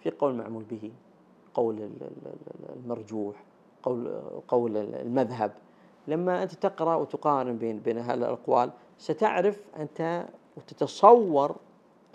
في 0.00 0.10
قول 0.10 0.34
معمول 0.34 0.64
به 0.64 0.92
قول 1.54 1.90
المرجوح 2.76 3.44
قول 3.82 4.20
قول 4.48 4.76
المذهب. 4.76 5.52
لما 6.08 6.42
أنت 6.42 6.54
تقرأ 6.54 6.94
وتقارن 6.94 7.58
بين 7.58 7.78
بين 7.78 7.98
هذه 7.98 8.14
الأقوال 8.14 8.70
ستعرف 8.98 9.60
أنت 9.76 10.26
وتتصور 10.56 11.56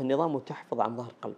النظام 0.01 0.35
وتحفظ 0.35 0.79
عن 0.81 0.97
ظهر 0.97 1.13
قلب. 1.21 1.35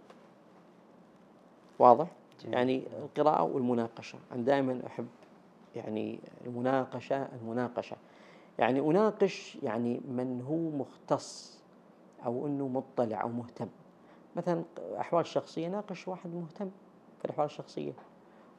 واضح؟ 1.78 2.06
جميل. 2.40 2.54
يعني 2.54 2.82
القراءة 2.98 3.42
والمناقشة. 3.42 4.18
أنا 4.32 4.42
دائما 4.42 4.82
أحب 4.86 5.06
يعني 5.76 6.20
المناقشة 6.46 7.28
المناقشة. 7.42 7.96
يعني 8.58 8.80
أناقش 8.80 9.58
يعني 9.62 10.00
من 10.08 10.44
هو 10.48 10.78
مختص 10.78 11.58
أو 12.26 12.46
أنه 12.46 12.68
مطلع 12.68 13.22
أو 13.22 13.28
مهتم. 13.28 13.68
مثلا 14.36 14.64
أحوال 15.00 15.20
الشخصية 15.20 15.68
ناقش 15.68 16.08
واحد 16.08 16.34
مهتم 16.34 16.70
في 17.18 17.24
الأحوال 17.24 17.46
الشخصية. 17.46 17.92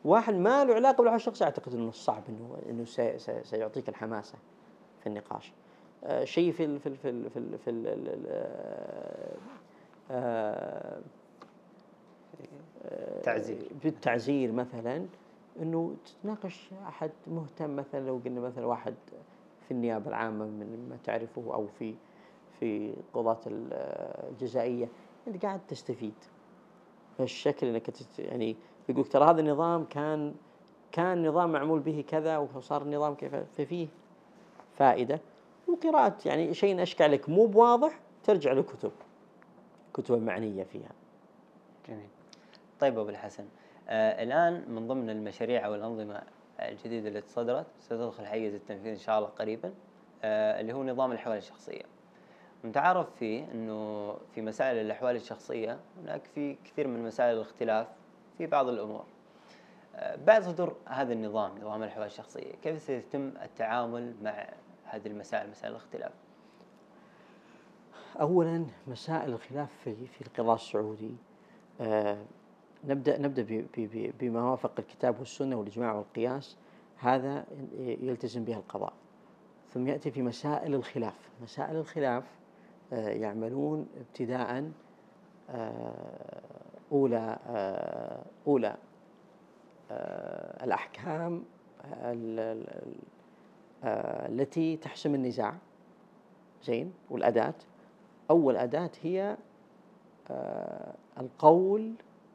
واحد 0.08 0.34
ما 0.34 0.66
له 0.66 0.74
علاقة 0.74 0.98
بالأحوال 0.98 1.16
الشخصية 1.16 1.46
أعتقد 1.46 1.74
أنه 1.74 1.92
صعب 1.92 2.24
أنه 2.30 2.58
أنه 2.70 2.86
سيعطيك 3.44 3.90
الحماسة 3.90 4.38
في 5.02 5.08
النقاش. 5.08 5.52
آه 6.04 6.24
شيء 6.24 6.52
في 6.52 6.66
ال 6.66 6.80
في 6.80 6.90
ال 6.90 6.98
في 6.98 7.10
ال 7.10 7.30
في 7.30 7.38
ال 7.40 7.58
في 7.60 7.70
ال 7.70 8.28
آه 10.12 11.02
تعزير. 13.24 13.58
في 13.82 13.88
التعزير 13.88 14.52
مثلا 14.52 15.06
إنه 15.62 15.96
تتناقش 16.06 16.70
أحد 16.88 17.12
مهتم 17.28 17.76
مثلا 17.76 18.08
لو 18.08 18.22
قلنا 18.26 18.42
مثلا 18.42 18.66
واحد 18.66 18.94
في 19.68 19.72
النيابة 19.72 20.10
العامة 20.10 20.46
من 20.46 20.88
ما 20.90 20.98
تعرفه 21.04 21.54
أو 21.54 21.68
في 21.80 21.94
في 22.60 22.94
قضاة 23.14 23.40
الجزائية 23.48 24.88
أنت 25.28 25.46
قاعد 25.46 25.60
تستفيد. 25.68 26.14
الشكل 27.20 27.68
إنك 27.68 27.90
يعني 28.20 28.56
يقول 28.90 29.06
ترى 29.06 29.26
هذا 29.26 29.42
النظام 29.42 29.86
كان 29.86 30.34
كان 30.92 31.28
نظام 31.28 31.52
معمول 31.52 31.80
به 31.80 32.04
كذا 32.08 32.38
وصار 32.38 32.82
النظام 32.82 33.16
كيف 33.16 33.36
ففيه 33.36 33.88
فائدة 34.78 35.20
وقراءة 35.68 36.18
يعني 36.26 36.54
شيء 36.54 36.82
اشكى 36.82 37.08
لك 37.08 37.30
مو 37.30 37.46
بواضح 37.46 38.00
ترجع 38.24 38.52
لكتب 38.52 38.92
كتب 39.94 40.22
معنية 40.22 40.64
فيها. 40.64 40.92
جميل. 41.88 42.10
طيب 42.80 43.00
أبو 43.00 43.10
الحسن 43.10 43.46
آه 43.90 44.24
الآن 44.24 44.72
من 44.72 44.88
ضمن 44.88 45.10
المشاريع 45.10 45.66
أو 45.66 45.76
الأنظمة 45.76 46.22
الجديدة 46.60 47.08
اللي 47.08 47.22
تصدرت 47.22 47.66
ستدخل 47.80 48.26
حيز 48.26 48.54
التنفيذ 48.54 48.92
إن 48.92 48.98
شاء 48.98 49.18
الله 49.18 49.30
قريبا 49.30 49.74
آه 50.24 50.62
اللي 50.62 50.74
هو 50.74 50.84
نظام 50.84 51.12
الأحوال 51.12 51.38
الشخصية 51.38 51.84
متعارف 52.64 53.16
فيه 53.16 53.52
أنه 53.52 54.14
في 54.36 54.42
مسائل 54.42 54.78
الأحوال 54.78 55.16
الشخصية 55.16 55.80
هناك 56.04 56.26
في 56.36 56.58
كثير 56.66 56.88
من 56.88 57.04
مسائل 57.04 57.36
الاختلاف 57.36 57.88
في 58.38 58.46
بعض 58.48 58.68
الأمور. 58.70 59.04
آه 59.96 60.16
بعد 60.16 60.44
صدور 60.44 60.76
هذا 60.86 61.14
النظام 61.14 61.58
نظام 61.58 61.84
الأحوال 61.84 62.06
الشخصية 62.06 62.52
كيف 62.64 62.82
سيتم 62.82 63.32
التعامل 63.44 64.14
مع 64.24 64.48
هذه 64.86 65.08
المسائل 65.08 65.50
مسائل 65.50 65.72
الاختلاف؟ 65.72 66.12
اولا 68.22 68.66
مسائل 68.88 69.30
الخلاف 69.34 69.70
في 69.84 69.96
في 70.08 70.22
القضاء 70.22 70.56
السعودي. 70.56 71.12
آه 71.82 72.18
ب- 72.84 73.04
ب- 73.78 74.14
بما 74.20 74.52
وافق 74.52 74.72
الكتاب 74.80 75.20
والسنة 75.20 75.56
والإجماع 75.56 75.94
والقياس. 75.94 76.58
هذا 76.98 77.46
يلتزم 77.78 78.44
بها 78.44 78.58
القضاء. 78.58 78.94
ثم 79.74 79.88
يأتي 79.88 80.12
في 80.12 80.22
مسائل 80.22 80.74
الخلاف. 80.76 81.30
مسائل 81.44 81.76
الخلاف 81.76 82.24
آه 82.94 83.10
يعملون 83.10 83.88
ابتداء 83.98 84.72
أولى 86.92 87.40
آه 87.48 88.24
أولى 88.48 88.76
آه 89.92 90.64
الأحكام 90.66 91.44
ال- 91.86 92.40
ال- 92.40 92.70
ال- 92.70 92.96
آه، 93.84 94.28
التي 94.30 94.78
تحسم 94.78 95.16
النزاع. 95.16 95.56
زين؟ 96.64 96.94
والأداة. 97.10 97.54
أول 98.30 98.58
أداة 98.58 98.90
هي 99.02 99.38
القول 101.20 101.94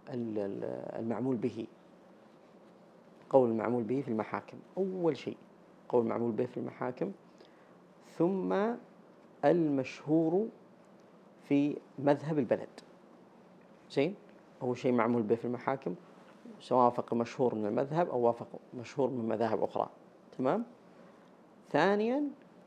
ال- 0.09 0.39
ال- 0.39 0.99
المعمول 0.99 1.37
به. 1.37 1.67
القول 3.25 3.51
المعمول 3.51 3.83
به 3.83 4.01
في 4.01 4.09
المحاكم. 4.09 4.57
أول 4.77 5.17
شيء 5.17 5.37
قول 5.89 6.03
المعمول 6.03 6.33
به 6.33 6.47
في 6.47 6.57
المحاكم. 6.57 7.13
ثم 8.19 8.75
المشهور 9.45 10.49
في 11.49 11.77
مذهب 11.99 12.39
البلد. 12.39 12.69
زين؟ 13.91 14.15
أول 14.63 14.79
شيء 14.79 14.93
معمول 14.93 15.23
به 15.23 15.35
في 15.35 15.45
المحاكم 15.45 15.95
سواء 16.61 16.85
وافق 16.85 17.15
مشهور 17.15 17.55
من 17.55 17.67
المذهب 17.67 18.09
أو 18.11 18.21
وافق 18.21 18.47
مشهور 18.75 19.11
من 19.11 19.29
مذاهب 19.29 19.63
أخرى 19.63 19.89
تمام؟ 20.39 20.65
ثانيا 21.71 22.23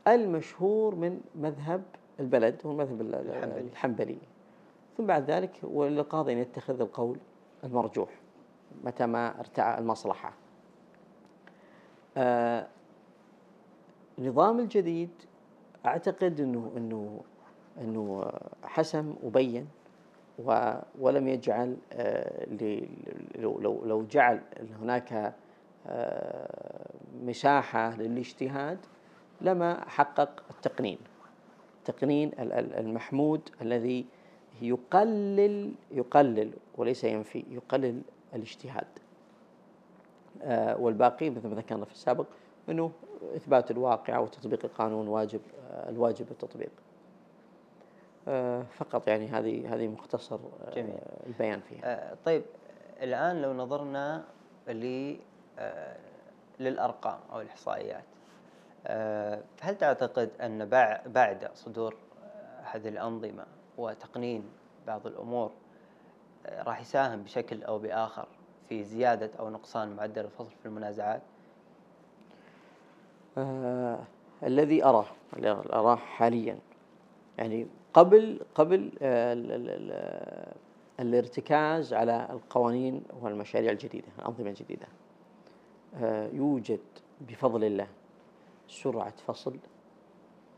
المشهور 0.08 0.94
من 0.94 1.20
مذهب 1.34 1.82
البلد 2.20 2.60
هو 2.66 2.70
المذهب 2.72 3.00
ال- 3.00 3.14
ال- 3.14 3.28
الحنبلي. 3.30 3.60
الحنبلي. 3.70 4.18
ثم 4.96 5.06
بعد 5.06 5.30
ذلك 5.30 5.60
والقاضي 5.62 6.32
أن 6.32 6.38
يتخذ 6.38 6.80
القول 6.80 7.18
المرجوح 7.64 8.08
متى 8.84 9.06
ما 9.06 9.40
ارتعى 9.40 9.78
المصلحة. 9.78 10.32
آه 12.16 12.66
النظام 14.18 14.60
الجديد 14.60 15.10
أعتقد 15.86 16.40
أنه 16.40 16.72
أنه 16.76 17.20
أنه 17.80 18.30
حسم 18.64 19.14
وبين 19.22 19.68
ولم 20.98 21.28
يجعل 21.28 21.76
آه، 21.92 22.46
لو 23.38 23.84
لو 23.84 24.06
جعل 24.10 24.40
هناك 24.80 25.34
آه، 25.86 26.90
مساحة 27.22 27.96
للاجتهاد 27.96 28.78
لما 29.40 29.88
حقق 29.88 30.42
التقنين. 30.50 30.98
التقنين 31.78 32.28
ال- 32.28 32.52
ال- 32.52 32.74
المحمود 32.74 33.40
الذي 33.62 34.06
يقلل 34.62 35.72
يقلل 35.90 36.52
وليس 36.76 37.04
ينفي 37.04 37.44
يقلل 37.50 38.02
الاجتهاد. 38.34 38.86
آه، 40.42 40.76
والباقي 40.80 41.30
مثل 41.30 41.48
ما 41.48 41.54
ذكرنا 41.56 41.84
في 41.84 41.92
السابق 41.92 42.26
انه 42.68 42.90
إثبات 43.36 43.70
الواقع 43.70 44.18
وتطبيق 44.18 44.64
القانون 44.64 45.08
واجب 45.08 45.40
الواجب 45.88 46.26
التطبيق. 46.30 46.70
فقط 48.78 49.08
يعني 49.08 49.28
هذه 49.28 49.74
هذه 49.74 49.88
مختصر 49.88 50.38
آه، 50.66 50.74
جميل. 50.74 50.94
البيان 51.26 51.60
فيها 51.60 51.80
آه، 51.84 52.16
طيب 52.24 52.42
الآن 53.02 53.42
لو 53.42 53.52
نظرنا 53.52 54.24
آه، 55.58 55.96
للأرقام 56.60 57.18
أو 57.32 57.40
الإحصائيات 57.40 58.04
آه، 58.86 59.42
هل 59.60 59.78
تعتقد 59.78 60.30
أن 60.40 60.60
بع- 60.64 61.08
بعد 61.08 61.50
صدور 61.54 61.94
آه، 62.24 62.60
هذه 62.76 62.88
الأنظمة 62.88 63.44
وتقنين 63.78 64.44
بعض 64.86 65.06
الأمور 65.06 65.50
آه، 66.46 66.62
راح 66.62 66.80
يساهم 66.80 67.22
بشكل 67.22 67.62
أو 67.62 67.78
بآخر 67.78 68.26
في 68.68 68.84
زيادة 68.84 69.30
أو 69.38 69.50
نقصان 69.50 69.96
معدل 69.96 70.24
الفصل 70.24 70.50
في 70.62 70.66
المنازعات؟ 70.66 71.22
آه 73.38 73.98
الذي 74.42 74.84
أراه 74.84 75.06
اللي 75.36 75.50
أراه 75.50 75.96
حاليا 75.96 76.58
يعني 77.38 77.66
قبل 77.96 78.40
قبل 78.54 78.92
آه 79.02 79.32
ال 79.32 80.46
الارتكاز 81.00 81.94
على 81.94 82.28
القوانين 82.30 83.02
والمشاريع 83.20 83.72
الجديدة 83.72 84.08
الأنظمة 84.18 84.48
الجديدة. 84.48 84.86
آه 85.94 86.28
يوجد 86.28 86.80
بفضل 87.20 87.64
الله 87.64 87.88
سرعة 88.68 89.14
فصل 89.26 89.56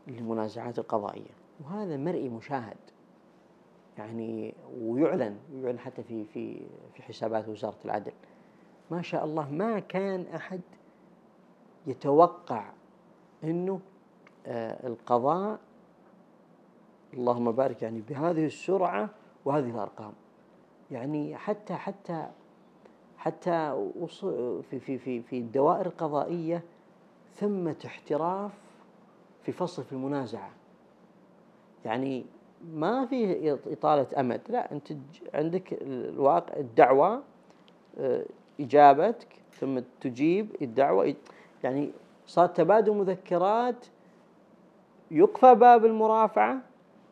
للمنازعات 0.07 0.79
القضائية. 0.79 1.31
وهذا 1.63 1.97
مرئي 1.97 2.29
مشاهد 2.29 2.77
يعني 3.97 4.53
ويعلن 4.81 5.37
يعلن 5.63 5.79
حتى 5.79 6.03
في 6.03 6.25
في 6.25 6.61
في 6.93 7.03
حسابات 7.03 7.49
وزارة 7.49 7.77
العدل. 7.85 8.13
ما 8.91 9.01
شاء 9.01 9.25
الله 9.25 9.49
ما 9.51 9.79
كان 9.79 10.25
أحد 10.35 10.61
يتوقع 11.87 12.71
آه 14.47 14.87
القضاء 14.87 15.59
اللهم 17.13 17.51
بارك 17.51 17.81
يعني 17.81 18.01
بهذه 18.09 18.45
السرعة 18.45 19.09
وهذه 19.45 19.69
الأرقام. 19.69 20.13
يعني 20.91 21.37
حتى 21.37 21.73
حتى 21.73 22.27
حتى 23.17 23.87
في 24.69 24.79
في 24.79 24.97
في 24.97 25.21
في 25.21 25.37
الدوائر 25.39 25.85
القضائية 25.85 26.63
ثمة 27.35 27.75
احتراف 27.85 28.51
في 29.43 29.51
فصل 29.51 29.83
في 29.83 29.93
المنازعة. 29.93 30.49
يعني 31.85 32.25
ما 32.73 33.05
في 33.05 33.57
إطالة 33.67 34.07
أمد. 34.19 34.41
لا 34.49 34.71
أنت 34.71 34.93
ج- 34.93 34.97
عندك 35.33 35.73
الواقع 35.81 36.57
الدعوة 36.57 37.21
آه، 37.99 38.25
إجابتك 38.59 39.27
ثم 39.53 39.79
تجيب 40.01 40.55
الدعوة. 40.61 41.15
يعني 41.63 41.91
صار 42.27 42.47
تبادل 42.47 42.93
مذكرات 42.93 43.85
يقفى 45.11 45.55
باب 45.55 45.85
المرافعة 45.85 46.61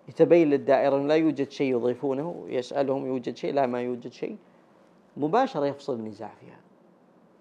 يتبين 0.07 0.49
للدائرة 0.49 0.97
أنه 0.97 1.07
لا 1.07 1.15
يوجد 1.15 1.49
شيء 1.49 1.71
يضيفونه 1.71 2.45
يسألهم 2.47 3.05
يوجد 3.05 3.35
شيء 3.35 3.53
لا 3.53 3.65
ما 3.65 3.81
يوجد 3.81 4.11
شيء. 4.11 4.37
مباشرة 5.17 5.65
يفصل 5.65 5.93
النزاع 5.93 6.31
فيها. 6.39 6.59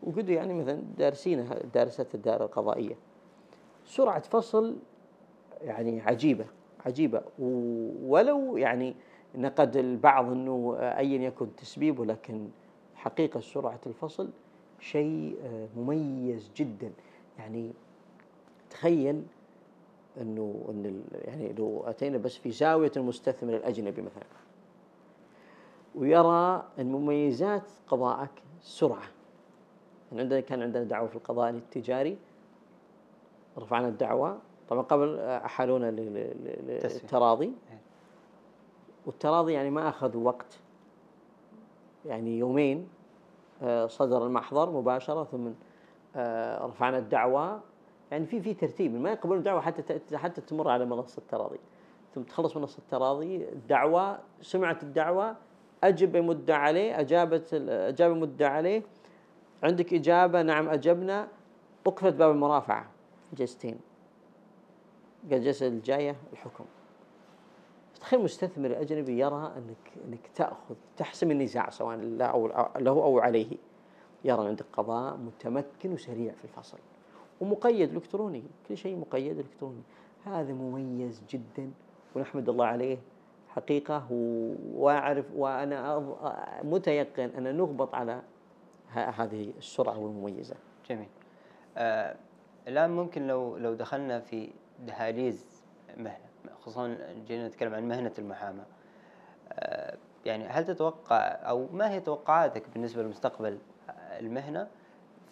وقد 0.02 0.28
يعني 0.28 0.54
مثلا 0.54 0.82
دارسينها 0.98 1.54
دارست 1.74 2.14
الدائرة 2.14 2.44
القضائية. 2.44 2.94
سرعة 3.84 4.20
فصل 4.20 4.76
يعني 5.62 6.00
عجيبة 6.00 6.46
عجيبة. 6.86 7.22
ولو 8.02 8.56
يعني 8.56 8.94
نقد 9.34 9.76
البعض 9.76 10.30
أنه 10.30 10.76
أيا 10.80 11.18
يكن 11.18 11.56
تسبيب 11.56 11.98
ولكن 11.98 12.48
حقيقة 12.94 13.40
سرعة 13.40 13.80
الفصل 13.86 14.28
شيء 14.80 15.36
مميز 15.76 16.50
جدا. 16.56 16.92
يعني 17.38 17.72
تخيل 18.70 19.22
إنه 20.20 20.64
إن 20.68 21.04
يعني 21.12 21.52
لو 21.52 21.84
أتينا 21.86 22.18
بس 22.18 22.36
في 22.36 22.50
زاوية 22.50 22.92
المستثمر 22.96 23.56
الأجنبي 23.56 24.02
مثلا. 24.02 24.24
ويرى 25.94 26.64
إن 26.78 26.92
مميزات 26.92 27.62
قضائك 27.88 28.30
السرعه 28.60 29.02
يعني 30.10 30.22
عندنا 30.22 30.40
كان 30.40 30.62
عندنا 30.62 30.84
دعوة 30.84 31.08
في 31.08 31.16
القضاء 31.16 31.50
التجاري. 31.50 32.18
رفعنا 33.58 33.88
الدعوة. 33.88 34.38
طبعا 34.68 34.82
قبل 34.82 35.18
أحالونا. 35.18 35.90
للتراضي 35.90 37.44
إيه. 37.70 37.80
والتراضي 39.06 39.52
يعني 39.52 39.70
ما 39.70 39.88
اخذ 39.88 40.16
وقت. 40.16 40.58
يعني 42.06 42.38
يومين 42.38 42.88
آه، 43.62 43.86
صدر 43.86 44.26
المحضر 44.26 44.70
مباشرة 44.70 45.24
ثم 45.24 45.48
آه، 46.16 46.66
رفعنا 46.66 46.98
الدعوة. 46.98 47.60
يعني 48.10 48.26
في 48.26 48.40
في 48.40 48.54
ترتيب. 48.54 48.94
ما 48.94 49.10
يقبلون 49.10 49.38
الدعوه 49.38 49.60
حتى 49.60 50.16
حتى 50.16 50.40
تمر 50.40 50.68
على 50.68 50.84
منصة 50.84 51.18
التراضي. 51.18 51.58
ثم 52.14 52.22
تخلص 52.22 52.56
منصة 52.56 52.78
التراضي 52.78 53.48
الدعوة 53.48 54.18
سمعت 54.40 54.82
الدعوة 54.82 55.36
أجب 55.84 56.16
المدعى 56.16 56.58
عليه 56.58 57.00
أجابت 57.00 57.54
أجاب 57.68 58.12
المدعى 58.12 58.50
عليه. 58.50 58.82
عندك 59.62 59.94
إجابة 59.94 60.42
نعم 60.42 60.68
أجبنا. 60.68 61.28
اقفلت 61.86 62.14
باب 62.14 62.30
المرافعة. 62.30 62.90
جلستين. 63.32 63.78
قال 65.30 65.38
الجلسه 65.38 65.66
الجاية 65.66 66.16
الحكم. 66.32 66.64
تخيل 68.00 68.20
مستثمر 68.20 68.80
أجنبي 68.80 69.18
يرى 69.18 69.52
انك 69.56 70.04
أنك 70.08 70.30
تأخذ 70.34 70.74
تحسم 70.96 71.30
النزاع 71.30 71.70
سواء 71.70 71.96
له 71.96 72.90
أو 72.90 73.18
عليه. 73.18 73.56
يرى 74.24 74.48
عندك 74.48 74.64
قضاء 74.72 75.16
متمكن 75.16 75.92
وسريع 75.92 76.32
في 76.32 76.44
الفصل. 76.44 76.78
ومقيد 77.40 77.94
إلكتروني 77.94 78.42
كل 78.68 78.76
شيء 78.76 78.96
مقيد 78.96 79.38
إلكتروني. 79.38 79.82
هذا 80.26 80.52
مميز 80.52 81.22
جدا 81.30 81.70
ونحمد 82.14 82.48
الله 82.48 82.66
عليه. 82.66 82.98
حقيقة 83.48 84.06
و- 84.10 84.54
وأعرف 84.74 85.26
وأنا 85.36 85.96
أظ- 85.98 86.64
متيقن 86.64 87.22
أن 87.38 87.56
نغبط 87.56 87.94
على 87.94 88.22
هذه 88.90 89.52
السرعة 89.58 89.98
والمميزة. 89.98 90.54
جميل. 90.90 91.08
آه 91.76 92.16
الآن 92.68 92.90
ممكن 92.90 93.26
لو 93.26 93.56
لو 93.56 93.74
دخلنا 93.74 94.20
في 94.20 94.48
دهاليز 94.86 95.44
مهنة 95.96 96.26
خصوصا 96.60 96.98
جينا 97.26 97.48
نتكلم 97.48 97.74
عن 97.74 97.88
مهنة 97.88 98.12
المحاماة. 98.18 98.64
آه، 99.52 99.96
يعني 100.26 100.44
هل 100.46 100.64
تتوقع 100.64 101.18
أو 101.18 101.66
ما 101.72 101.90
هي 101.90 102.00
توقعاتك 102.00 102.62
بالنسبة 102.74 103.02
لمستقبل 103.02 103.58
المهنة 104.20 104.68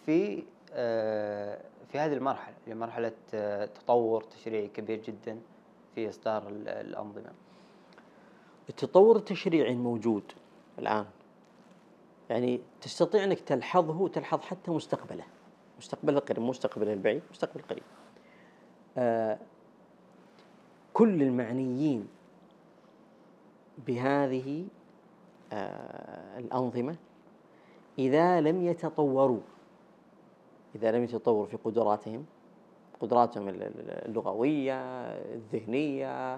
في 0.05 0.43
آه، 0.73 1.59
في 1.95 1.99
هذه 2.01 2.13
المرحلة 2.13 2.55
لمرحله 2.67 3.11
آه، 3.33 3.65
تطور 3.65 4.23
تشريعي 4.23 4.67
كبير 4.67 5.01
جدا 5.01 5.39
في 5.95 6.09
إصدار 6.09 6.49
الأنظمة. 6.49 7.31
التطور 8.69 9.15
التشريعي 9.15 9.75
موجود 9.75 10.23
الآن. 10.79 11.05
يعني 12.29 12.61
تستطيع 12.81 13.23
أنك 13.23 13.39
تلحظه 13.39 14.01
وتلحظ 14.01 14.41
حتى 14.41 14.71
مستقبله. 14.71 15.23
مستقبله 15.77 16.17
القريب 16.17 16.43
مستقبله 16.43 16.93
البعيد 16.93 17.21
مستقبل 17.31 17.59
القريب 17.59 17.83
آه 18.97 19.39
كل 20.93 21.23
المعنيين 21.23 22.07
بهذه 23.87 24.67
آه 25.53 26.39
الأنظمة 26.39 26.95
إذا 27.99 28.41
لم 28.41 28.61
يتطوروا 28.61 29.41
إذا 30.75 30.91
لم 30.91 31.03
يتطوروا 31.03 31.45
في 31.45 31.57
قدراتهم 31.57 32.25
قدراتهم 32.99 33.49
اللغوية 33.49 34.75
الذهنية 35.13 36.35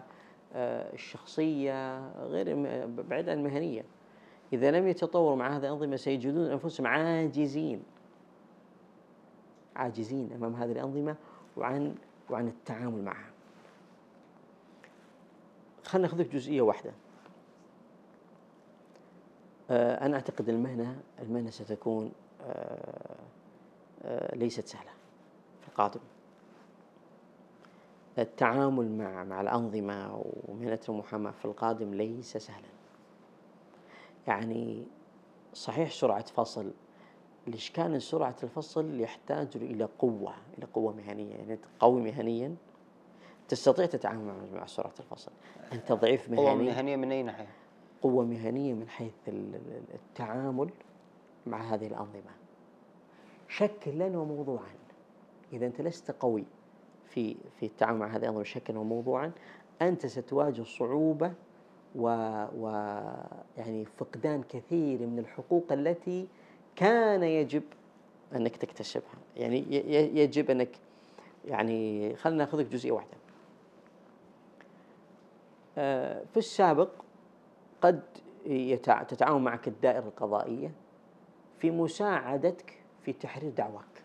آه، 0.54 0.94
الشخصية 0.94 2.08
غير 2.18 2.56
بعيد 2.88 3.30
عن 3.30 3.38
المهنية. 3.38 3.86
إذا 4.54 4.72
لم 4.72 4.88
يتطوروا 4.88 5.36
مع 5.36 5.58
هذه 5.58 5.64
الأنظمة 5.64 5.96
سيجدون 5.96 6.52
أنفسهم 6.52 6.88
عاجزين. 6.88 7.84
عاجزين 9.76 10.34
أمام 10.34 10.56
هذه 10.56 10.72
الأنظمة 10.72 11.16
وعن 11.58 11.96
وعن 12.30 12.48
التعامل 12.48 13.04
معها. 13.04 13.30
خلينا 15.84 16.08
ناخذ 16.08 16.30
جزئية 16.30 16.62
واحدة. 16.62 16.92
آه، 19.70 20.06
أنا 20.06 20.16
أعتقد 20.16 20.50
المهنة 20.50 21.02
المهنة 21.20 21.50
ستكون 21.50 22.12
آه، 22.42 23.16
ليست 24.34 24.68
سهلة 24.68 24.92
في 25.62 25.68
القادم. 25.68 26.00
التعامل 28.18 28.98
مع 28.98 29.24
مع 29.24 29.42
الأنظمة 29.42 30.24
ومهنة 30.48 30.80
المحاماة 30.90 31.32
في 31.32 31.46
القادم 31.46 31.94
ليس 31.94 32.38
سهلا. 32.38 32.68
يعني 34.28 34.86
صحيح 35.54 35.92
سرعة 35.92 36.26
فصل 36.26 36.72
الإشكال 37.48 38.02
سرعة 38.02 38.36
الفصل 38.44 39.00
يحتاج 39.00 39.48
إلى 39.56 39.90
قوة 40.00 40.34
إلى 40.58 40.68
قوة 40.74 40.94
مهنية؟ 40.94 41.36
يعني 41.36 41.60
قوي 41.80 42.02
مهنيا 42.02 42.56
تستطيع 43.48 43.86
تتعامل 43.86 44.34
مع 44.54 44.66
سرعة 44.66 44.94
الفصل. 45.00 45.32
أنت 45.74 45.92
ضعيف 45.92 46.30
مهنيا؟ 46.30 46.50
قوة 46.50 46.56
مهنية 46.56 46.96
من 46.96 47.12
أي 47.12 47.24
ناحية؟ 47.24 47.48
قوة 48.02 48.26
مهنية 48.26 48.74
من 48.74 48.90
حيث 48.90 49.14
التعامل 49.94 50.70
مع 51.48 51.62
هذه 51.62 51.88
الأنظمة. 51.88 52.32
شكلا 53.58 54.06
وموضوعا. 54.06 54.76
إذا 55.54 55.66
أنت 55.66 55.82
لست 55.82 56.12
قوي 56.12 56.44
في 57.10 57.36
في 57.60 57.66
التعامل 57.66 58.00
مع 58.00 58.08
هذه 58.08 58.16
الأنظمة 58.16 58.44
شكلا 58.44 58.80
وموضوعا 58.80 59.32
أنت 59.82 60.06
ستواجه 60.06 60.64
صعوبة 60.64 61.34
و, 61.96 62.08
و 62.58 62.68
يعني 63.58 63.86
فقدان 63.86 64.44
كثير 64.50 65.00
من 65.00 65.20
الحقوق 65.20 65.72
التي 65.72 66.28
كان 66.76 67.24
يجب 67.24 67.64
أنك 68.36 68.56
تكتسبها. 68.56 69.18
يعني 69.38 69.76
يجب 70.18 70.52
أنك 70.52 70.70
يعني 71.46 72.16
خلينا 72.16 72.44
ناخذك 72.44 72.66
جزئية 72.66 72.92
واحدة. 72.92 73.18
آه، 75.78 76.24
في 76.34 76.38
السابق 76.38 76.90
قد 77.82 78.02
تتعاون 79.08 79.44
معك 79.44 79.68
الدائرة 79.68 80.08
القضائية 80.08 80.72
في 81.60 81.72
مساعدتك 81.72 82.77
في 83.08 83.14
تحرير 83.14 83.50
دعواك. 83.50 84.04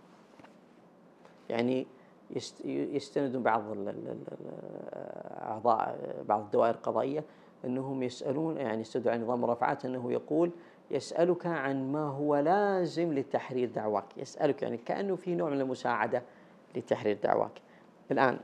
يعني 1.50 1.86
يستندون 2.64 3.42
بعض 3.42 3.62
أعضاء 5.42 5.98
بعض 6.28 6.40
الدوائر 6.40 6.74
القضائية 6.74 7.24
أنهم 7.64 8.02
يسألون 8.02 8.56
يعني 8.56 8.80
يستدعوا 8.80 9.16
عن 9.16 9.22
نظام 9.22 9.44
الرفعات 9.44 9.84
أنه 9.84 10.12
يقول 10.12 10.50
يسألك 10.90 11.46
عن 11.46 11.92
ما 11.92 12.04
هو 12.08 12.36
لازم 12.36 13.12
لتحرير 13.12 13.68
دعواك. 13.68 14.04
يسألك 14.16 14.62
يعني 14.62 14.76
كأنه 14.76 15.16
في 15.16 15.34
نوع 15.34 15.50
من 15.50 15.60
المساعدة 15.60 16.22
لتحرير 16.74 17.18
دعواك. 17.22 17.60
الآن 18.10 18.38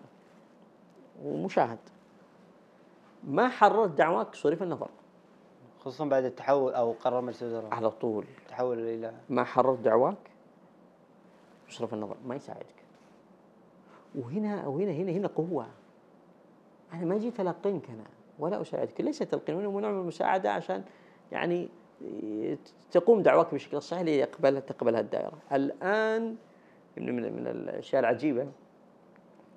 ومشاهد 1.24 1.78
ما 3.24 3.48
حررت 3.48 3.90
دعواك 3.90 4.34
صرف 4.34 4.62
النظر؟ 4.62 4.88
خصوصا 5.80 6.04
بعد 6.04 6.24
التحول 6.24 6.74
أو 6.74 6.92
قرار 6.92 7.20
مجلس 7.20 7.42
الوزراء. 7.42 7.74
على 7.74 7.90
طول. 7.90 8.24
تحول 8.48 8.78
إلى 8.78 9.12
ما 9.28 9.44
حررت 9.44 9.78
دعواك؟ 9.78 10.37
صرف 11.68 11.94
النظر 11.94 12.16
ما 12.26 12.34
يساعدك. 12.34 12.74
وهنا 14.14 14.66
وهنا 14.66 14.92
هنا 14.92 15.12
هنا 15.12 15.28
قوة. 15.28 15.66
أنا 16.92 17.04
ما 17.04 17.18
جيت 17.18 17.40
ألقنك 17.40 17.90
أنا 17.90 18.04
ولا 18.38 18.60
أساعدك. 18.60 19.00
ليس 19.00 19.18
تلقين 19.18 19.64
هو 19.64 19.80
نوع 19.80 19.90
من 19.90 20.00
المساعدة 20.00 20.52
عشان 20.52 20.84
يعني 21.32 21.68
تقوم 22.90 23.22
دعواك 23.22 23.54
بشكل 23.54 23.82
صحيح 23.82 24.02
ليقبلها 24.02 24.60
تقبلها 24.60 25.00
الدائرة. 25.00 25.38
الآن 25.52 26.36
من 26.96 27.32
من 27.32 27.46
الأشياء 27.46 28.00
العجيبة 28.00 28.46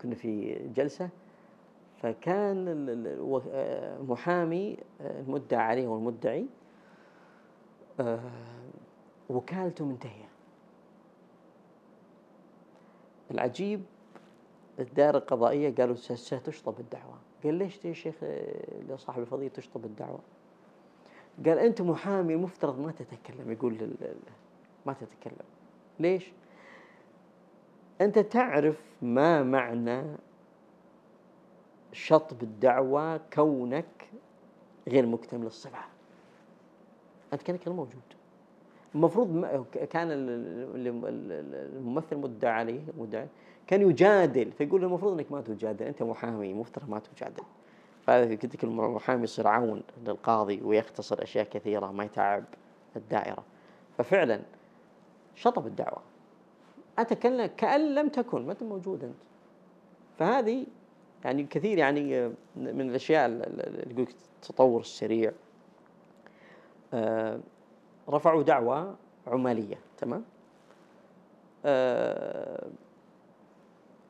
كنا 0.01 0.15
في 0.15 0.59
جلسة 0.75 1.09
فكان 2.01 2.65
المحامي 3.53 4.77
المدعى 5.01 5.61
عليه 5.63 5.87
والمدعي 5.87 6.45
آه، 7.99 8.19
وكالته 9.29 9.85
منتهية. 9.85 10.30
العجيب 13.31 13.83
الدائرة 14.79 15.17
القضائية 15.17 15.75
قالوا 15.75 15.95
ستشطب 15.95 16.79
الدعوة. 16.79 17.17
قال 17.43 17.53
ليش 17.53 17.85
يا 17.85 17.93
شيخ 17.93 18.15
لصاحب 18.89 19.21
الفضيلة 19.21 19.49
تشطب 19.49 19.85
الدعوة؟ 19.85 20.19
قال 21.45 21.59
أنت 21.59 21.81
محامي 21.81 22.33
المفترض 22.33 22.79
ما 22.79 22.91
تتكلم 22.91 23.51
يقول 23.51 23.95
ما 24.85 24.93
تتكلم. 24.93 25.45
ليش؟ 25.99 26.31
أنت 28.01 28.19
تعرف 28.19 28.81
ما 29.01 29.43
معنى 29.43 30.03
شطب 31.91 32.43
الدعوة 32.43 33.17
كونك 33.17 34.09
غير 34.87 35.05
مكتمل 35.05 35.45
الصفة 35.45 35.79
أنت 37.33 37.41
كأنك 37.41 37.67
موجود 37.67 38.01
المفروض 38.95 39.45
كان 39.89 40.07
الممثل 41.77 42.17
مدعى 42.17 42.51
عليه 42.51 42.81
مدعي 42.97 43.27
كان 43.67 43.81
يجادل 43.81 44.51
فيقول 44.51 44.83
المفروض 44.83 45.13
إنك 45.13 45.31
ما 45.31 45.41
تجادل 45.41 45.85
أنت 45.85 46.03
محامي 46.03 46.53
مفترض 46.53 46.89
ما 46.89 46.99
تجادل. 46.99 47.43
فقلت 48.03 48.55
لك 48.55 48.63
المحامي 48.63 49.23
يصير 49.23 49.47
عون 49.47 49.83
للقاضي 50.05 50.61
ويختصر 50.63 51.23
أشياء 51.23 51.45
كثيرة 51.45 51.91
ما 51.91 52.03
يتعب 52.03 52.43
الدائرة. 52.95 53.43
ففعلا 53.97 54.41
شطب 55.35 55.67
الدعوة. 55.67 56.01
أتكلم 56.99 57.45
كأن 57.57 57.95
لم 57.95 58.09
تكن 58.09 58.45
ما 58.45 58.51
أنت 58.51 58.63
موجود 58.63 59.03
أنت. 59.03 59.15
فهذه 60.19 60.65
يعني 61.25 61.43
كثير 61.43 61.77
يعني 61.77 62.27
من 62.55 62.89
الأشياء 62.89 63.25
اللي 63.25 64.07
التطور 64.39 64.79
السريع. 64.79 65.31
آه، 66.93 67.39
رفعوا 68.11 68.43
دعوة 68.43 68.95
عمالية 69.27 69.79
تمام؟ 69.97 70.23
آه، 71.65 72.67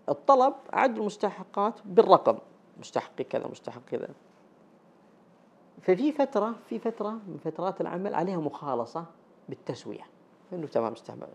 الطلب 0.09 0.53
عد 0.73 0.97
المستحقات 0.97 1.79
بالرقم 1.85 2.37
مستحق 2.79 3.21
كذا 3.21 3.47
مستحق 3.47 3.81
كذا. 3.85 4.09
ففي 5.81 6.11
فترة 6.11 6.55
في 6.69 6.79
فترة 6.79 7.09
من 7.09 7.37
فترات 7.43 7.81
العمل 7.81 8.15
عليها 8.15 8.37
مخالصة 8.37 9.05
بالتسوية 9.49 10.03
إنه 10.53 10.67
تمام 10.67 10.93
استحمل. 10.93 11.27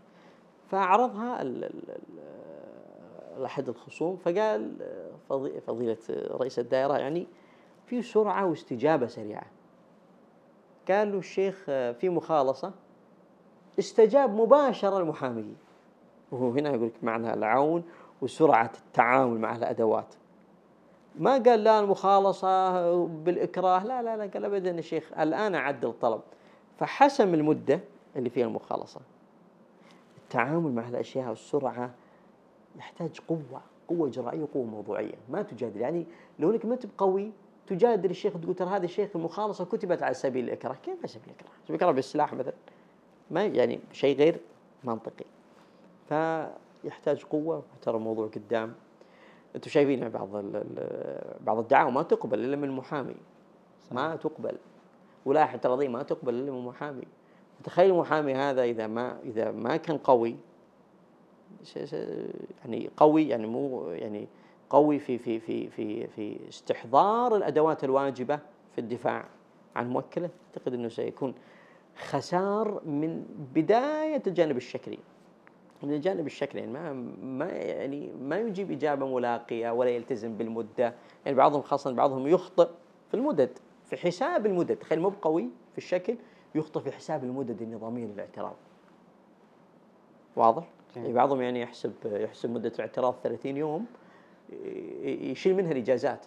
فعرضها 0.67 1.43
لأحد 3.37 3.69
الخصوم 3.69 4.17
فقال 4.17 4.77
فضيلة 5.67 5.97
رئيس 6.09 6.59
الدائرة 6.59 6.97
يعني 6.97 7.27
في 7.85 8.01
سرعة 8.01 8.45
واستجابة 8.45 9.07
سريعة. 9.07 9.45
قال 10.89 11.11
له 11.11 11.17
الشيخ 11.17 11.63
في 11.65 12.09
مخالصة. 12.09 12.71
استجاب 13.79 14.35
مباشرة 14.35 14.97
المحامي. 14.97 15.55
وهو 16.31 16.51
هنا 16.51 16.69
يقول 16.69 16.87
لك 16.87 17.03
معنى 17.03 17.33
العون 17.33 17.83
وسرعة 18.21 18.71
التعامل 18.87 19.39
مع 19.39 19.55
الأدوات. 19.55 20.15
ما 21.19 21.31
قال 21.31 21.63
لا 21.63 21.79
المخالصة 21.79 23.05
بالإكراه 23.05 23.83
لا 23.83 24.01
لا 24.01 24.17
لا 24.17 24.31
قال 24.33 24.45
أبدا 24.45 24.71
يا 24.71 24.81
شيخ 24.81 25.11
الآن 25.19 25.55
أعدل 25.55 25.87
الطلب. 25.87 26.21
فحسم 26.79 27.33
المدة 27.33 27.79
اللي 28.15 28.29
فيها 28.29 28.45
المخالصة. 28.45 29.01
التعامل 30.17 30.71
مع 30.71 30.87
الأشياء 30.87 31.29
والسرعة 31.29 31.91
يحتاج 32.77 33.19
قوة 33.27 33.61
قوة 33.87 34.07
إجرائية 34.07 34.41
وقوة 34.41 34.65
موضوعية. 34.65 35.15
ما 35.29 35.41
تجادل 35.41 35.81
يعني 35.81 36.05
لو 36.39 36.51
إنك 36.51 36.65
ما 36.65 36.73
انت 36.73 36.85
قوي 36.97 37.31
تجادل 37.67 38.09
الشيخ 38.09 38.33
تقول 38.33 38.55
ترى 38.55 38.69
هذا 38.69 38.85
الشيخ 38.85 39.09
المخالصة 39.15 39.65
كتبت 39.65 40.03
على 40.03 40.13
سبيل 40.13 40.45
الإكراه. 40.45 40.75
كيف 40.83 40.97
على 40.97 41.07
سبيل 41.07 41.29
الإكراه؟ 41.29 41.51
سبيل 41.63 41.75
الإكراه 41.75 41.91
بالسلاح 41.91 42.33
مثلا. 42.33 42.53
ما 43.31 43.45
يعني 43.45 43.79
شيء 43.91 44.17
غير 44.17 44.39
منطقي. 44.83 45.25
فيحتاج 46.09 47.23
قوة. 47.23 47.63
ترى 47.81 47.97
الموضوع 47.97 48.27
قدام. 48.27 48.73
أنتم 49.55 49.69
شايفين 49.69 50.09
بعض 50.09 50.29
بعض 51.41 51.57
الدعاوى 51.57 51.91
ما 51.91 52.03
تقبل 52.03 52.39
إلا 52.39 52.55
من 52.55 52.71
محامي 52.71 53.15
ما 53.91 54.15
تقبل. 54.15 54.57
ولائحه 55.25 55.59
القضية 55.65 55.87
ما 55.87 56.03
تقبل 56.03 56.33
إلا 56.33 56.51
من 56.51 56.65
محامي 56.65 57.03
تخيل 57.63 57.91
المحامي 57.91 58.33
هذا 58.33 58.63
إذا 58.63 58.87
ما 58.87 59.19
إذا 59.23 59.51
ما 59.51 59.77
كان 59.77 59.97
قوي 59.97 60.35
يعني 62.65 62.89
قوي 62.97 63.29
يعني 63.29 63.47
مو 63.47 63.89
يعني 63.89 64.27
قوي 64.69 64.99
في 64.99 65.17
في 65.17 65.39
في 65.39 65.69
في 65.69 66.07
في 66.07 66.39
استحضار 66.49 67.35
الأدوات 67.35 67.83
الواجبة 67.83 68.39
في 68.71 68.81
الدفاع 68.81 69.25
عن 69.75 69.89
موكله. 69.89 70.29
أعتقد 70.47 70.73
إنه 70.73 70.89
سيكون 70.89 71.33
خسار 71.97 72.81
من 72.85 73.25
بداية 73.55 74.23
الجانب 74.27 74.57
الشكلي. 74.57 74.99
من 75.83 75.93
الجانب 75.93 76.25
الشكلي 76.25 76.61
يعني 76.61 76.71
ما 76.73 76.93
ما 77.21 77.45
يعني 77.45 78.11
ما 78.21 78.37
يجيب 78.37 78.71
إجابة 78.71 79.15
ملاقية 79.15 79.71
ولا 79.71 79.89
يلتزم 79.89 80.37
بالمدة. 80.37 80.93
يعني 81.25 81.37
بعضهم 81.37 81.61
خاصة 81.61 81.91
بعضهم 81.91 82.27
يخطئ 82.27 82.67
في 83.07 83.13
المدد 83.13 83.49
في 83.89 83.97
حساب 83.97 84.45
المدد. 84.45 84.75
تخيل 84.75 84.99
مو 84.99 85.09
قوي 85.21 85.49
في 85.71 85.77
الشكل 85.77 86.15
يخطئ 86.55 86.79
في 86.79 86.91
حساب 86.91 87.23
المدد 87.23 87.61
النظاميه 87.61 88.05
للاعتراض. 88.05 88.55
واضح؟ 90.35 90.67
يعني 90.95 91.13
بعضهم 91.13 91.41
يعني 91.41 91.61
يحسب 91.61 91.93
يحسب 92.05 92.49
مدة 92.49 92.71
الاعتراض 92.75 93.15
30 93.23 93.57
يوم. 93.57 93.85
يشيل 95.03 95.55
منها 95.55 95.71
الإجازات. 95.71 96.25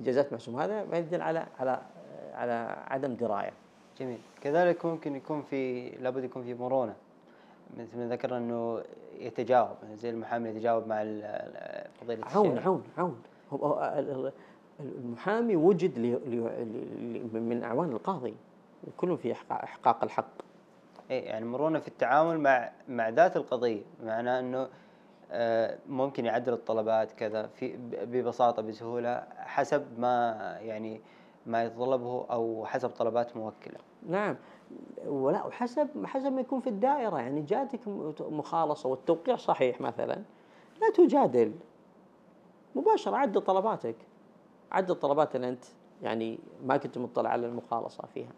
إجازات 0.00 0.32
معصوم. 0.32 0.60
هذا 0.60 0.98
يدل 0.98 1.22
على 1.22 1.46
على 1.60 1.80
على 2.34 2.76
عدم 2.86 3.14
دراية. 3.14 3.52
جميل. 4.00 4.18
كذلك 4.40 4.86
ممكن 4.86 5.16
يكون 5.16 5.42
في 5.42 5.90
لابد 5.90 6.24
يكون 6.24 6.42
في 6.42 6.54
مرونة. 6.54 6.94
مثل 7.76 7.98
ما 7.98 8.08
ذكرنا 8.08 8.38
إنه 8.38 8.82
يتجاوب 9.18 9.76
زي 9.94 10.10
المحامي 10.10 10.48
يتجاوب 10.48 10.86
مع 10.86 10.96
فضيلة 12.00 12.26
عون 12.26 12.58
عون 12.58 12.84
عون. 12.98 13.20
المحامي 14.80 15.56
وجد 15.56 15.98
من 17.32 17.62
أعوان 17.64 17.92
القاضي 17.92 18.34
وكلهم 18.86 19.16
في 19.16 19.32
إحقاق 19.32 20.04
الحق. 20.04 20.30
اي 21.10 21.18
يعني 21.18 21.44
مرونة 21.44 21.78
في 21.78 21.88
التعامل 21.88 22.40
مع 22.40 22.70
مع 22.88 23.08
ذات 23.08 23.36
القضية. 23.36 23.82
معناه 24.04 24.40
إنه 24.40 24.68
ممكن 25.88 26.24
يعدل 26.24 26.52
الطلبات 26.52 27.12
كذا 27.12 27.46
في 27.46 27.76
ببساطة 27.76 28.62
بسهولة 28.62 29.26
حسب 29.36 30.00
ما 30.00 30.36
يعني 30.60 31.00
ما 31.46 31.64
يتطلبه 31.64 32.26
أو 32.30 32.66
حسب 32.66 32.88
طلبات 32.90 33.36
موكلة. 33.36 33.78
نعم 34.08 34.36
ولا 35.06 35.46
وحسب 35.46 36.06
حسب 36.06 36.32
ما 36.32 36.40
يكون 36.40 36.60
في 36.60 36.68
الدائرة 36.68 37.18
يعني 37.18 37.42
جاتك 37.42 37.80
مخالصة 38.20 38.88
والتوقيع 38.88 39.36
صحيح 39.36 39.80
مثلا 39.80 40.22
لا 40.80 40.90
تجادل 40.94 41.52
مباشرة 42.74 43.16
عدل 43.16 43.40
طلباتك 43.40 43.96
عدل 44.72 44.90
الطلبات 44.90 45.36
اللي 45.36 45.48
أنت 45.48 45.64
يعني 46.02 46.38
ما 46.64 46.76
كنت 46.76 46.98
مطلع 46.98 47.30
على 47.30 47.46
المخالصة 47.46 48.04
فيها. 48.14 48.30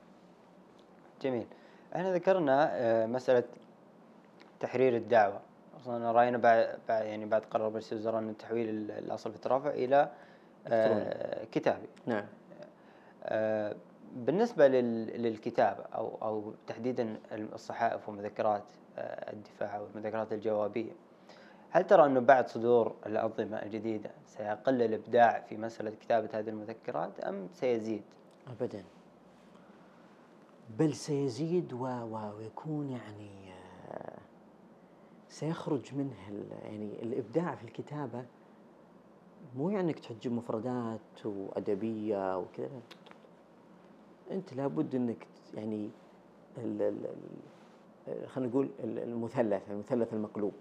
جميل. 1.23 1.47
إحنا 1.97 2.15
ذكرنا 2.15 2.69
آه، 2.73 3.07
مسألة 3.07 3.45
تحرير 4.61 4.97
الدعوة 4.97 5.41
أصلا 5.81 6.13
راينا 6.13 6.39
بعد 6.39 6.79
يعني 6.89 7.27
بعد 7.27 7.43
قرار 7.43 7.71
مجلس 7.71 7.93
الوزراء 7.93 8.19
إن 8.19 8.37
تحويل 8.37 8.91
الأصل 8.91 9.31
في 9.31 9.37
الترافع 9.37 9.71
إلى 9.71 10.11
آه 10.67 11.45
كتابي. 11.53 11.89
نعم. 12.07 12.25
آه 13.25 13.77
بالنسبة 14.17 14.69
للكتابه 14.69 15.85
أو 15.95 16.19
أو 16.23 16.53
تحديدا 16.67 17.17
الصحائف 17.33 18.09
ومذكرات 18.09 18.65
آه 18.99 19.33
الدفاع 19.33 19.81
والمذكرات 19.81 20.33
الجوابية 20.33 20.93
هل 21.71 21.87
ترى 21.87 22.07
أنه 22.07 22.21
بعد 22.21 22.49
صدور 22.49 22.95
الأنظمة 23.07 23.63
الجديدة 23.63 24.11
سيقل 24.27 24.83
الإبداع 24.83 25.41
في 25.41 25.57
مسألة 25.57 25.91
كتابة 25.91 26.29
هذه 26.33 26.49
المذكرات 26.49 27.21
أم 27.21 27.49
سيزيد؟ 27.53 28.03
ابدا. 28.61 28.85
بل 30.79 30.95
سيزيد 30.95 31.73
ويكون 31.73 32.91
يعني 32.91 33.53
آه، 33.91 34.18
سيخرج 35.29 35.95
منه 35.95 36.15
يعني 36.65 37.03
الإبداع 37.03 37.55
في 37.55 37.65
الكتابة 37.65 38.25
مو 39.57 39.71
يعني 39.71 39.91
إنك 39.91 39.99
تجيب 39.99 40.33
مفردات 40.33 41.27
وأدبية 41.27 42.39
وكذا. 42.39 42.81
أنت 44.31 44.53
لابد 44.53 44.95
إنك 44.95 45.27
يعني 45.55 45.91
خلينا 48.27 48.51
نقول 48.51 48.69
المثلث 48.81 49.71
المثلث 49.71 50.15
المقلوب 50.15 50.53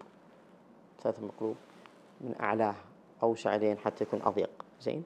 المثلث 0.95 1.19
المقلوب 1.19 1.55
من 2.21 2.35
أعلاه 2.39 2.75
اوسع 3.23 3.55
لين 3.55 3.77
حتى 3.77 4.03
يكون 4.03 4.21
أضيق. 4.21 4.65
زين؟ 4.81 5.03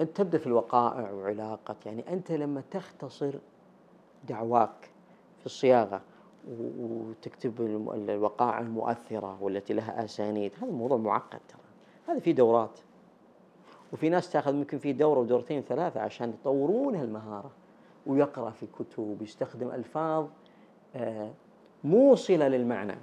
أنت 0.00 0.16
تبدأ 0.16 0.38
في 0.38 0.46
الوقائع 0.46 1.10
وعلاقة 1.10 1.76
يعني 1.86 2.12
أنت 2.12 2.32
لما 2.32 2.62
تختصر 2.70 3.34
دعواك 4.28 4.90
في 5.40 5.46
الصياغة 5.46 6.00
وتكتب 6.48 7.60
الوقائع 8.08 8.58
المؤثرة 8.58 9.42
والتي 9.42 9.74
لها 9.74 10.04
أسانيد. 10.04 10.52
هذا 10.62 10.70
موضوع 10.70 10.96
معقد 10.96 11.40
ترى. 11.48 11.60
هذا 12.08 12.18
في 12.18 12.32
دورات. 12.32 12.80
وفي 13.92 14.08
ناس 14.08 14.32
تاخذ 14.32 14.54
ممكن 14.54 14.78
في 14.78 14.92
دورة 14.92 15.18
ودورتين 15.18 15.62
ثلاثة 15.62 16.00
عشان 16.00 16.30
يطورون 16.30 16.94
هالمهارة 16.94 17.50
ويقرأ 18.06 18.50
في 18.50 18.66
كتب 18.66 19.22
يستخدم 19.22 19.70
ألفاظ 19.70 20.26
آه، 20.96 21.32
موصلة 21.84 22.48
للمعنى. 22.48 22.96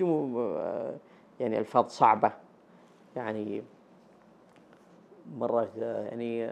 آه، 0.00 0.96
يعني 1.40 1.58
ألفاظ 1.58 1.86
صعبة. 1.88 2.32
يعني 3.16 3.62
مرة 5.38 5.68
آه، 5.78 6.04
يعني 6.04 6.50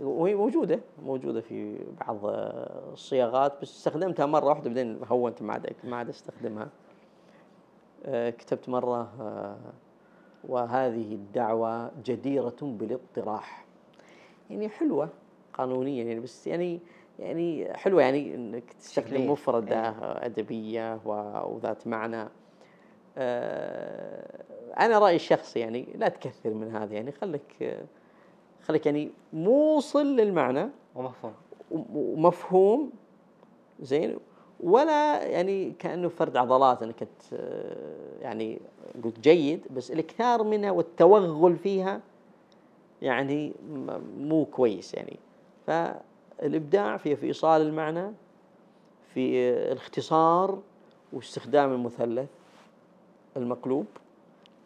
وهي 0.00 0.34
موجودة 0.34 0.80
موجودة 1.02 1.40
في 1.40 1.78
بعض 2.00 2.18
الصياغات 2.92 3.62
بس 3.62 3.76
استخدمتها 3.76 4.26
مرة 4.26 4.44
واحدة 4.44 4.68
بعدين 4.68 5.00
هونت 5.04 5.42
ما 5.42 5.52
عاد 5.52 5.72
ما 5.84 5.96
عاد 5.96 6.08
أستخدمها. 6.08 6.68
آه، 8.06 8.30
كتبت 8.30 8.68
مرة 8.68 9.12
آه، 9.20 9.56
وهذه 10.48 11.14
الدعوة 11.14 11.90
جديرة 12.04 12.56
بالاطراح 12.62 13.64
يعني 14.50 14.68
حلوة 14.68 15.08
قانونيا 15.52 16.04
يعني 16.04 16.20
بس 16.20 16.46
يعني 16.46 16.80
يعني 17.18 17.74
حلوة 17.74 18.02
يعني 18.02 18.34
إنك 18.34 18.72
تستخدم 18.72 19.30
مفردة 19.30 19.88
إيه. 19.88 20.26
أدبية 20.26 21.00
وذات 21.46 21.86
معنى. 21.86 22.28
آه، 23.18 24.44
أنا 24.80 24.98
رأيي 24.98 25.16
الشخصي 25.16 25.60
يعني 25.60 25.88
لا 25.94 26.08
تكثر 26.08 26.54
من 26.54 26.76
هذا 26.76 26.94
يعني 26.94 27.12
خليك 27.12 27.78
خليك 28.66 28.86
يعني 28.86 29.10
موصل 29.32 30.06
للمعنى 30.06 30.68
ومفهوم. 30.94 31.32
ومفهوم 31.94 32.90
زين؟ 33.80 34.16
ولا 34.60 35.22
يعني 35.22 35.70
كأنه 35.70 36.08
فرد 36.08 36.36
عضلات 36.36 36.82
إنك 36.82 37.08
يعني 38.20 38.60
قلت 39.04 39.20
جيد 39.20 39.66
بس 39.76 39.90
الإكثار 39.90 40.42
منها 40.42 40.70
والتوغل 40.70 41.56
فيها 41.56 42.00
يعني 43.02 43.52
مو 44.18 44.44
كويس 44.44 44.94
يعني. 44.94 45.18
فالإبداع 45.66 46.96
في 46.96 47.16
في 47.16 47.26
إيصال 47.26 47.62
المعنى 47.62 48.12
في 49.14 49.50
الاختصار 49.72 50.58
واستخدام 51.12 51.72
المثلث 51.72 52.28
المقلوب 53.36 53.86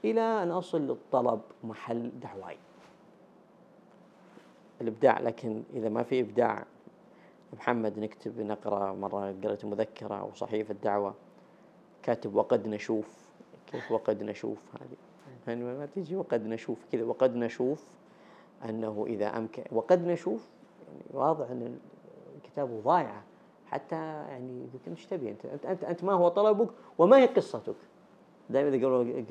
إلى 0.04 0.20
أن 0.20 0.50
أصل 0.50 0.80
للطلب 0.80 1.40
محل 1.64 2.10
دعواي 2.22 2.56
الإبداع 4.80 5.20
لكن 5.20 5.62
إذا 5.74 5.88
ما 5.88 6.02
في 6.02 6.20
إبداع 6.20 6.64
محمد 7.52 7.98
نكتب 7.98 8.40
نقرأ 8.40 8.92
مرة 8.92 9.34
قريت 9.44 9.64
مذكرة 9.64 10.14
أو 10.14 10.32
صحيفة 10.34 10.74
دعوة 10.82 11.14
كاتب 12.02 12.34
وقد 12.34 12.68
نشوف. 12.68 13.28
كيف 13.72 13.92
وقد 13.92 14.22
نشوف 14.22 14.58
هذه؟ 14.74 14.96
يعني 15.46 15.64
ما 15.64 15.86
تجي 15.86 16.16
وقد 16.16 16.46
نشوف 16.46 16.78
كذا. 16.92 17.04
وقد 17.04 17.36
نشوف 17.36 17.84
أنه 18.68 19.04
إذا 19.08 19.38
امكن 19.38 19.62
وقد 19.72 20.06
نشوف 20.06 20.48
يعني 20.88 21.02
واضح 21.14 21.50
أن 21.50 21.78
الكتاب 22.36 22.82
ضايعة. 22.84 23.22
حتى 23.66 23.96
يعني 23.96 24.66
يمكن 24.74 24.90
إيش 24.90 25.06
تبي 25.06 25.30
أنت؟ 25.30 25.46
أنت 25.64 25.84
أنت 25.84 26.04
ما 26.04 26.12
هو 26.12 26.28
طلبك 26.28 26.68
وما 26.98 27.16
هي 27.16 27.26
قصتك. 27.26 27.74
دائما 28.50 28.68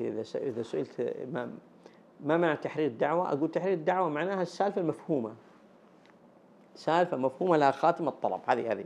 إذا 0.00 0.22
إذا 0.34 0.62
سئلت 0.62 1.16
ما 1.32 1.52
ما 2.24 2.36
معنى 2.36 2.56
تحرير 2.56 2.86
الدعوة؟ 2.86 3.32
أقول 3.32 3.50
تحرير 3.50 3.72
الدعوة 3.72 4.08
معناها 4.08 4.42
السالفة 4.42 4.80
المفهومة 4.80 5.32
سالفة 6.74 7.16
مفهومة 7.16 7.56
لها 7.56 7.70
خاتمة 7.70 8.08
الطلب 8.08 8.40
هذه 8.46 8.72
هذه. 8.72 8.84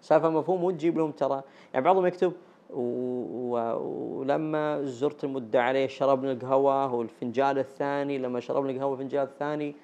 سالفة 0.00 0.30
مفهومة 0.30 0.64
وتجيب 0.64 0.98
لهم 0.98 1.10
ترى. 1.10 1.42
يعني 1.74 1.84
بعضهم 1.84 2.06
يكتب 2.06 2.32
ولما 2.70 4.84
زرت 4.84 5.24
المدة 5.24 5.62
عليه 5.62 5.86
شربنا 5.86 6.32
القهوة 6.32 6.94
والفنجان 6.94 7.58
الثاني 7.58 8.18
لما 8.18 8.40
شربنا 8.40 8.70
القهوة 8.70 8.94
الفنجان 8.94 9.22
الثاني 9.22 9.74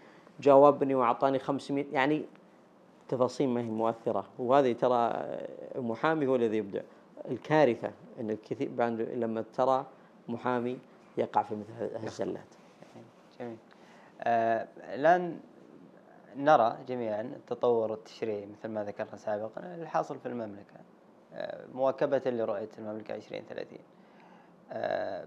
جاوبني 0.41 0.95
وأعطاني 0.95 1.39
500 1.39 1.85
يعني 1.93 2.23
تفاصيل 3.09 3.49
ما 3.49 3.61
هي 3.61 3.65
مؤثرة. 3.65 4.25
وهذه 4.39 4.73
ترى 4.73 5.11
المحامي 5.77 6.27
هو 6.27 6.37
الذي 6.37 6.57
يبدع. 6.57 6.81
الكارثة 7.31 7.91
إن 8.21 8.31
الكثير 8.31 8.71
لما 9.15 9.45
ترى 9.55 9.87
محامي 10.29 10.79
يقع 11.19 11.43
في 11.43 11.55
مثل 11.55 11.73
هالزلات 12.05 12.60
جميل. 13.41 13.57
آه 14.21 14.69
الآن 14.95 15.41
نرى 16.37 16.79
جميعا 16.89 17.21
التطور 17.21 17.95
التشريعي 17.95 18.47
مثل 18.47 18.69
ما 18.69 18.85
ذكرنا 18.85 19.17
سابقا 19.17 19.75
الحاصل 19.75 20.19
في 20.19 20.27
المملكة. 20.27 20.77
آه 21.35 21.67
مواكبة 21.75 22.23
لرؤية 22.27 22.69
المملكة 22.79 23.15
2030 23.15 23.79
آه 24.73 25.27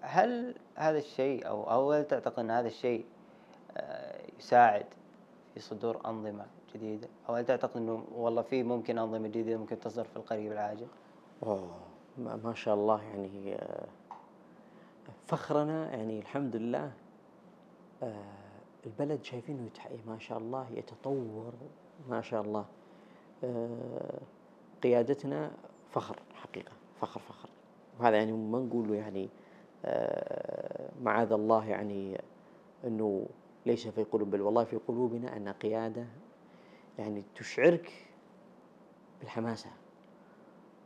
هل 0.00 0.54
هذا 0.76 0.98
الشيء 0.98 1.48
أو 1.48 1.70
أو 1.70 1.92
هل 1.92 2.04
تعتقد 2.04 2.38
أن 2.38 2.50
هذا 2.50 2.66
الشيء 2.68 3.04
يساعد 4.38 4.86
في 5.54 5.60
صدور 5.60 6.00
أنظمة 6.06 6.46
جديدة؟ 6.74 7.08
أو 7.28 7.34
هل 7.34 7.44
تعتقد 7.44 7.76
أنه 7.76 8.04
والله 8.14 8.42
في 8.42 8.62
ممكن 8.62 8.98
أنظمة 8.98 9.28
جديدة 9.28 9.56
ممكن 9.56 9.80
تصدر 9.80 10.04
في 10.04 10.16
القريب 10.16 10.52
العاجل؟ 10.52 10.86
أوه 11.42 11.70
ما 12.18 12.54
شاء 12.54 12.74
الله 12.74 13.02
يعني 13.02 13.58
فخرنا 15.26 15.90
يعني 15.94 16.18
الحمد 16.18 16.56
لله 16.56 16.92
البلد 18.86 19.24
شايفينه 19.24 19.70
ما 20.06 20.18
شاء 20.18 20.38
الله 20.38 20.66
يتطور 20.70 21.52
ما 22.08 22.20
شاء 22.20 22.42
الله. 22.42 22.64
آه، 23.44 24.20
قيادتنا 24.82 25.50
فخر 25.90 26.16
حقيقة 26.34 26.72
فخر 27.00 27.20
فخر. 27.20 27.48
وهذا 28.00 28.16
يعني 28.16 28.32
ما 28.32 28.58
نقول 28.58 28.94
يعني 28.94 29.28
معاذ 31.02 31.32
الله 31.32 31.64
يعني 31.64 32.20
إنه 32.84 33.26
ليس 33.66 33.88
في 33.88 34.04
قلوب 34.04 34.30
بل 34.30 34.40
والله 34.40 34.64
في 34.64 34.76
قلوبنا 34.76 35.36
أن 35.36 35.48
قيادة 35.48 36.06
يعني 36.98 37.22
تشعرك 37.34 37.92
بالحماسة. 39.20 39.70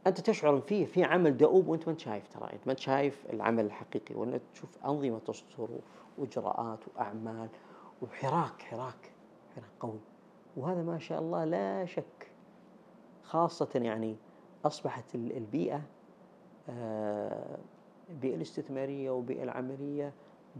أنت 0.06 0.20
تشعر 0.20 0.60
فيه 0.60 0.86
في 0.86 1.04
عمل 1.04 1.36
دؤوب 1.36 1.68
وأنت 1.68 1.86
ما 1.86 1.92
أنت 1.92 2.00
شايف 2.00 2.28
ترى 2.28 2.52
أنت 2.52 2.66
ما 2.66 2.72
أنت 2.72 2.80
شايف 2.80 3.26
العمل 3.32 3.64
الحقيقي. 3.64 4.14
وانت 4.14 4.42
تشوف 4.54 4.84
أنظمة 4.84 5.18
تصدر 5.18 5.68
وإجراءات 6.18 6.78
وأعمال 6.88 7.48
وحراك 8.02 8.62
حراك 8.62 9.12
حراك 9.54 9.70
قوي. 9.80 10.00
وهذا 10.56 10.82
ما 10.82 10.98
شاء 10.98 11.20
الله 11.20 11.44
لا 11.44 11.84
شك 11.84 12.30
خاصة 13.22 13.68
يعني 13.74 14.16
أصبحت 14.64 15.14
البيئة 15.14 15.82
آه، 16.68 17.58
البيئة 18.10 18.34
الاستثمارية 18.34 19.10
والبيئة 19.10 19.42
العملية 19.42 20.12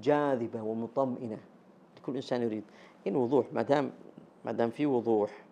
جاذبة 0.03 0.63
ومطمئنة 0.63 1.39
لكل 1.97 2.15
إنسان 2.17 2.43
يريد. 2.43 2.65
إن 3.07 3.17
وضوح 3.17 3.53
ما 3.53 3.63
دام 3.63 3.93
ما 4.45 4.53
دام 4.53 4.71
في 4.71 4.87
وضوح 4.87 5.45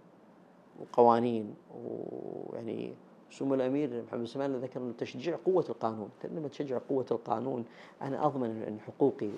وقوانين 0.80 1.54
ويعني 1.74 2.94
سمو 3.30 3.54
الأمير 3.54 4.02
محمد 4.02 4.24
سلمان 4.24 4.56
ذكر 4.56 4.80
انه 4.80 4.92
تشجيع 4.98 5.36
قوة 5.46 5.64
القانون، 5.68 6.10
لما 6.24 6.48
تشجع 6.48 6.78
قوة 6.88 7.06
القانون 7.10 7.64
أنا 8.02 8.26
أضمن 8.26 8.62
أن 8.62 8.80
حقوقي 8.80 9.30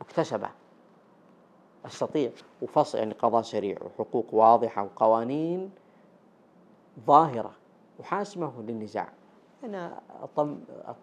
مكتسبة 0.00 0.48
أستطيع 1.86 2.30
وفصل 2.62 2.98
يعني 2.98 3.14
قضاء 3.14 3.42
سريع 3.42 3.76
وحقوق 3.82 4.34
واضحة 4.34 4.82
وقوانين 4.82 5.70
ظاهرة 7.06 7.52
وحاسمة 7.98 8.62
للنزاع. 8.62 9.12
أنا 9.64 10.00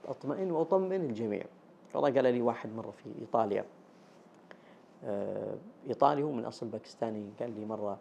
أطمئن 0.08 0.52
وأطمئن 0.52 1.02
الجميع. 1.02 1.44
والله 1.94 2.14
قال 2.14 2.24
لي 2.24 2.42
واحد 2.42 2.70
مرة 2.74 2.92
في 2.92 3.10
إيطاليا 3.22 3.66
آه، 5.04 5.58
إيطالي 5.88 6.24
هو 6.24 6.32
من 6.32 6.46
أصل 6.46 6.68
باكستاني 6.68 7.30
قال 7.40 7.60
لي 7.60 7.66
مرة 7.66 7.98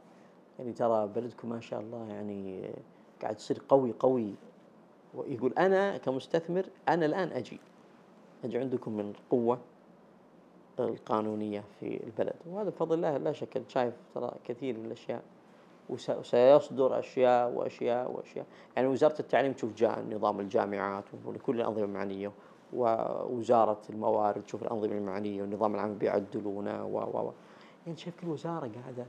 يعني 0.59 0.73
ترى 0.73 1.07
بلدكم 1.07 1.49
ما 1.49 1.61
شاء 1.61 1.81
الله 1.81 2.07
يعني 2.09 2.71
قاعد 3.23 3.37
تصير 3.37 3.63
قوي 3.69 3.95
قوي. 3.99 4.35
ويقول 5.15 5.53
أنا 5.59 5.97
كمستثمر 5.97 6.67
أنا 6.89 7.07
الآن 7.07 7.29
أجي. 7.29 7.61
أجي 8.45 8.59
عندكم 8.59 8.93
من 8.93 9.11
القوة 9.11 9.59
القانونية 10.79 11.65
في 11.81 12.05
البلد. 12.05 12.35
وهذا 12.47 12.69
بفضل 12.69 12.95
الله 12.97 13.17
لا 13.17 13.33
شك 13.33 13.63
شايف 13.69 13.95
ترى 14.15 14.33
كثير 14.45 14.79
من 14.79 14.87
الأشياء. 14.87 15.23
وسيصدر 15.89 16.99
أشياء 16.99 17.51
وأشياء 17.51 18.11
وأشياء. 18.11 18.47
يعني 18.77 18.89
وزارة 18.89 19.21
التعليم 19.21 19.53
تشوف 19.53 19.73
جاء 19.75 20.05
نظام 20.11 20.41
الجامعات 20.41 21.05
ولكل 21.25 21.61
الأنظمة 21.61 21.85
المعنية. 21.85 22.33
ووزارة 22.73 23.81
الموارد 23.91 24.43
تشوف 24.43 24.63
الأنظمة 24.63 24.93
المعنية 24.93 25.43
والنظام 25.43 25.75
العام 25.75 25.99
بيعدلونه 25.99 26.85
و 26.85 26.99
و. 26.99 27.33
يعني 27.87 27.99
شايف 27.99 28.21
كل 28.21 28.29
وزارة 28.29 28.71
قاعدة 28.83 29.07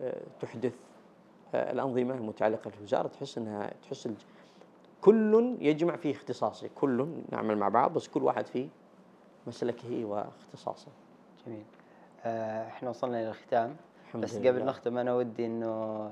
آه، 0.00 0.22
تحدث 0.40 0.74
آه، 1.54 1.72
الأنظمة 1.72 2.14
المتعلقة 2.14 2.70
في 2.70 2.76
الوزارة 2.76 3.08
تحس 3.08 3.38
أنها 3.38 3.70
تحس 3.82 4.08
كل 5.00 5.56
يجمع 5.60 5.96
في 5.96 6.10
اختصاصه 6.10 6.70
كل 6.74 7.08
نعمل 7.32 7.58
مع 7.58 7.68
بعض 7.68 7.94
بس 7.94 8.08
كل 8.08 8.22
واحد 8.22 8.46
في 8.46 8.68
مسلكه 9.46 10.04
واختصاصه. 10.04 10.88
جميل. 11.46 11.64
آه، 12.24 12.66
إحنا 12.68 12.90
وصلنا 12.90 13.20
إلى 13.20 13.28
الختام. 13.28 13.76
بس 14.14 14.36
قبل 14.36 14.64
نختم 14.64 14.98
أنا 14.98 15.14
ودي 15.14 15.46
إنه 15.46 16.10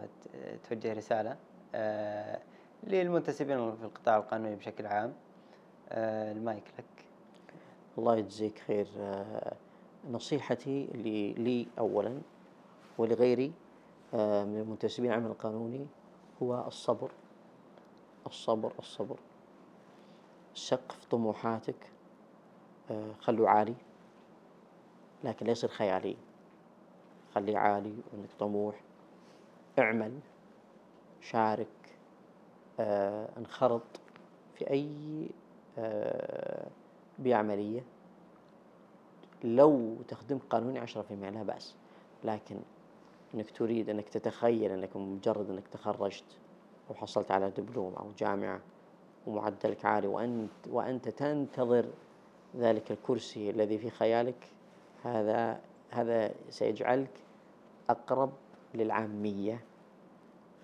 توجه 0.69 0.93
رسالة 0.93 1.37
آه، 1.75 2.41
للمنتسبين 2.85 3.77
في 3.77 3.85
القطاع 3.85 4.17
القانوني 4.17 4.57
بشكل 4.57 4.87
عام. 4.87 5.13
المايك 5.93 6.65
لك. 6.79 7.05
الله 7.99 8.17
يجزيك 8.17 8.59
خير. 8.59 8.87
نصيحتي 10.11 10.87
لي 11.39 11.67
اولا 11.79 12.21
ولغيري 12.99 13.47
آه، 13.47 13.60
من 14.15 14.61
المنتسبين 14.61 15.11
العمل 15.11 15.31
القانوني 15.31 15.87
هو 16.43 16.65
الصبر. 16.67 17.11
الصبر 18.27 18.73
الصبر. 18.79 19.17
سقف 20.55 21.05
طموحاتك 21.05 21.91
آه، 22.91 23.13
خلوا 23.21 23.49
عالي 23.49 23.75
لكن 25.25 25.47
لا 25.47 25.53
يصير 25.53 25.71
خيالي 25.71 26.17
خليه 27.35 27.59
عالي 27.59 27.95
وانك 28.13 28.29
طموح. 28.39 28.81
اعمل 29.79 30.19
شارك 31.21 31.97
آه، 32.81 33.29
انخرط 33.39 33.83
في 34.55 34.71
أي 34.71 35.29
بعملية 37.19 37.85
لو 39.45 39.97
تخدم 40.09 40.39
قانوني 40.39 40.79
عشرة 40.79 41.03
في 41.03 41.17
لا 41.17 41.43
بأس. 41.43 41.75
لكن 42.25 42.57
إنك 43.35 43.51
تريد 43.51 43.91
إنك 43.91 44.09
تتخيل 44.09 44.71
إنك 44.71 44.97
مجرد 44.97 45.51
إنك 45.51 45.69
تخرجت 45.69 46.25
وحصلت 46.91 47.31
على 47.31 47.51
دبلوم 47.51 47.95
أو 47.95 48.11
جامعة 48.19 48.61
ومعدلك 49.27 49.85
عالي 49.85 50.07
وانت 50.07 50.51
وأنت 50.71 51.09
تنتظر 51.09 51.87
ذلك 52.57 52.91
الكرسي 52.91 53.51
الذي 53.51 53.79
في 53.79 53.91
خيالك 53.91 54.49
هذا 55.05 55.61
هذا 55.91 56.35
سيجعلك 56.51 57.11
أقرب 57.91 58.33
للعامية 58.75 59.65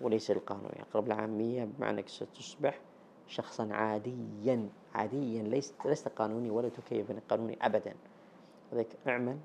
وليس 0.01 0.31
للقانون 0.31 0.71
أقرب 0.79 1.05
للعامية 1.05 1.65
بمعنى 1.65 1.99
أنك 1.99 2.07
ستصبح 2.07 2.79
شخصا 3.27 3.73
عاديا 3.73 4.69
عاديا 4.93 5.43
ليست 5.43 5.75
لست 5.85 6.07
قانوني 6.07 6.49
ولا 6.49 6.69
تكيف 6.69 7.11
قانوني 7.29 7.57
ابدا. 7.61 7.93
لذلك 8.71 8.97
اعمل 9.07 9.37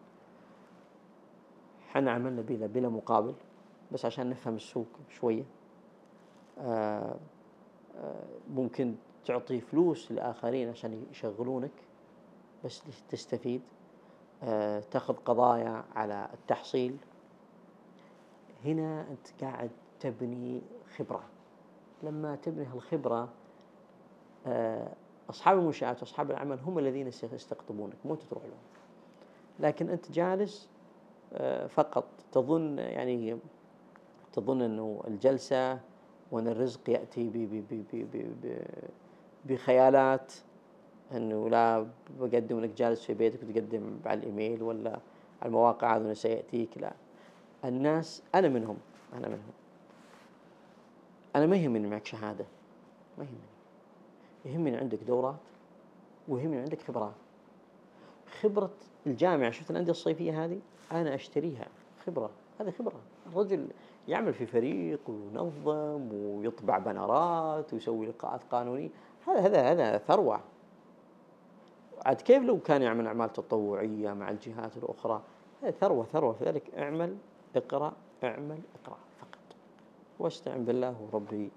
إحنا 1.92 2.10
عملنا 2.10 2.42
بلا 2.42 2.66
بلا 2.66 2.88
مقابل 2.88 3.34
بس 3.92 4.04
عشان 4.04 4.30
نفهم 4.30 4.54
السوق 4.54 4.86
شوية. 5.08 5.44
آه 6.58 7.16
آه 7.96 8.24
ممكن 8.50 8.94
تعطي 9.24 9.60
فلوس 9.60 10.12
لآخرين 10.12 10.68
عشان 10.68 11.06
يشغلونك 11.10 11.70
بس 12.64 12.82
تستفيد. 13.08 13.62
آه 14.42 14.80
تاخذ 14.90 15.14
قضايا 15.14 15.84
على 15.94 16.28
التحصيل. 16.34 16.96
هنا 18.64 19.06
أنت 19.10 19.44
قاعد 19.44 19.70
تبني 20.00 20.62
خبرة. 20.96 21.22
لما 22.02 22.36
تبني 22.36 22.64
هالخبرة 22.66 23.28
أصحاب 25.30 25.58
المنشآت 25.58 26.00
وأصحاب 26.00 26.30
العمل 26.30 26.58
هم 26.58 26.78
الذين 26.78 27.10
سيستقطبونك 27.10 27.96
مو 28.04 28.14
تروح 28.14 28.44
لهم 28.44 28.58
لكن 29.60 29.88
أنت 29.88 30.12
جالس 30.12 30.68
فقط. 31.68 32.04
تظن 32.32 32.78
يعني 32.78 33.38
تظن 34.32 34.62
إنه 34.62 35.02
الجلسة 35.08 35.80
وإن 36.30 36.48
الرزق 36.48 36.90
يأتي 36.90 37.28
ب 37.28 37.32
ب 37.32 37.84
ب 37.92 38.16
ب 38.42 38.62
بخيالات 39.44 40.32
إنه 41.12 41.48
لا 41.48 41.86
بقدم 42.20 42.60
لك 42.60 42.70
جالس 42.70 43.04
في 43.04 43.14
بيتك 43.14 43.42
وتقدم 43.42 43.98
على 44.06 44.20
الإيميل 44.20 44.62
ولا 44.62 44.90
على 44.90 45.48
المواقع 45.48 45.96
هذا 45.96 46.14
سيأتيك 46.14 46.78
لا. 46.78 46.92
الناس 47.64 48.22
أنا 48.34 48.48
منهم 48.48 48.76
أنا 49.12 49.28
منهم. 49.28 49.52
أنا 51.36 51.46
ما 51.46 51.56
يهمني 51.56 51.88
معك 51.88 52.06
شهادة 52.06 52.44
ما 53.18 53.24
يهمني. 53.24 53.52
يهمني 54.44 54.76
عندك 54.76 54.98
دورات 54.98 55.36
ويهمني 56.28 56.58
عندك 56.58 56.82
خبرات. 56.82 57.14
خبرة 58.40 58.70
الجامعة 59.06 59.50
شفت 59.50 59.70
الأندية 59.70 59.90
الصيفية 59.90 60.44
هذه؟ 60.44 60.60
أنا 60.92 61.14
أشتريها. 61.14 61.66
خبرة. 62.06 62.30
هذه 62.60 62.70
خبرة. 62.70 63.00
الرجل 63.26 63.68
يعمل 64.08 64.34
في 64.34 64.46
فريق 64.46 65.00
وينظم 65.08 66.08
ويطبع 66.12 66.78
بنرات 66.78 67.72
ويسوي 67.72 68.06
لقاءات 68.06 68.40
قانونية. 68.50 68.88
هذا 69.26 69.40
هذا 69.40 69.88
هذا 69.88 69.98
ثروة. 69.98 70.40
عاد 72.06 72.20
كيف 72.20 72.42
لو 72.42 72.60
كان 72.60 72.82
يعمل 72.82 73.06
أعمال 73.06 73.32
تطوعية 73.32 74.12
مع 74.12 74.30
الجهات 74.30 74.76
الأخرى؟ 74.76 75.22
هذه 75.62 75.70
ثروة 75.70 76.04
ثروة. 76.04 76.32
فذلك 76.32 76.74
اعمل 76.78 77.16
اقرأ 77.56 77.92
اعمل 78.24 78.58
اقرأ 78.82 78.98
فقط. 79.20 79.56
واستعن 80.18 80.64
بالله 80.64 80.96
وربي 81.00 81.50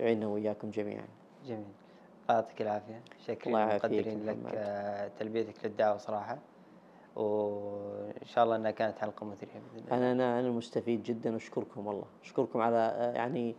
يعيننا 0.00 0.26
وإياكم 0.26 0.70
جميعا. 0.70 1.06
جميل. 1.46 1.64
يعطيك 2.30 2.62
العافية. 2.62 3.00
شكرا. 3.26 3.66
مقدرين 3.66 4.26
لك 4.26 4.36
آه، 4.54 5.10
تلبيتك 5.18 5.64
للدعوة 5.64 5.98
صراحة. 5.98 6.38
وإن 7.16 8.26
شاء 8.26 8.44
الله 8.44 8.56
إنها 8.56 8.70
كانت 8.70 8.98
حلقة 8.98 9.26
مثريه 9.26 9.60
بإذن 9.74 9.84
الله. 9.84 9.96
أنا 9.96 10.12
أنا 10.12 10.40
أنا 10.40 10.50
مستفيد 10.50 11.02
جدا 11.02 11.32
وأشكركم 11.32 11.86
والله. 11.86 12.04
أشكركم 12.24 12.60
على 12.60 12.76
آه، 12.76 13.12
يعني 13.12 13.54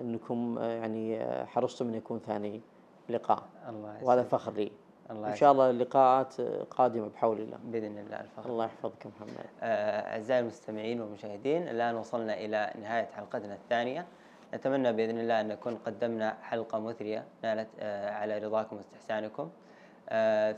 إنكم 0.00 0.58
آه، 0.58 0.68
يعني 0.72 1.20
حرصتم 1.46 1.88
إن 1.88 1.94
يكون 1.94 2.18
ثاني 2.18 2.60
لقاء. 3.08 3.42
الله 3.68 4.04
وهذا 4.04 4.22
فخر 4.22 4.52
لي. 4.52 4.72
الله 5.10 5.28
إن 5.30 5.36
شاء 5.36 5.52
الله 5.52 5.70
اللقاءات 5.70 6.40
قادمة 6.70 7.08
بحول 7.08 7.40
الله. 7.40 7.58
بإذن 7.64 7.98
الله 7.98 8.20
الفخر. 8.20 8.50
الله 8.50 8.64
يحفظكم 8.64 9.10
محمد. 9.16 9.46
أعزائي 9.62 10.40
المستمعين 10.40 11.00
والمشاهدين 11.00 11.68
الآن 11.68 11.94
وصلنا 11.94 12.34
إلى 12.34 12.72
نهاية 12.80 13.06
حلقتنا 13.06 13.54
الثانية. 13.54 14.06
نتمنى 14.54 14.92
بإذن 14.92 15.18
الله 15.18 15.40
أن 15.40 15.48
نكون 15.48 15.76
قدمنا 15.76 16.36
حلقة 16.42 16.78
مثرية 16.78 17.24
نالت 17.42 17.68
على 18.12 18.38
رضاكم 18.38 18.76
واستحسانكم. 18.76 19.42
آه، 19.42 19.48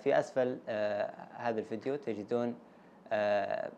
في 0.03 0.19
أسفل 0.19 0.59
آه، 0.69 1.11
هذا 1.37 1.61
الفيديو 1.61 1.97
تجدون 1.97 2.59
آه، 3.13 3.71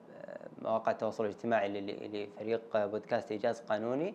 مواقع 0.63 0.93
التواصل 0.93 1.25
الاجتماعي 1.25 1.81
لفريق 1.81 2.87
بودكاست 2.87 3.33
إيجاز 3.33 3.61
قانوني. 3.61 4.15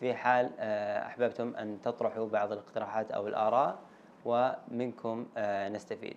في 0.00 0.14
حال 0.14 0.50
أحببتم 0.60 1.56
أن 1.56 1.80
تطرحوا 1.82 2.28
بعض 2.28 2.52
الاقتراحات 2.52 3.12
أو 3.12 3.28
الآراء 3.28 3.78
ومنكم 4.24 5.26
نستفيد. 5.68 6.16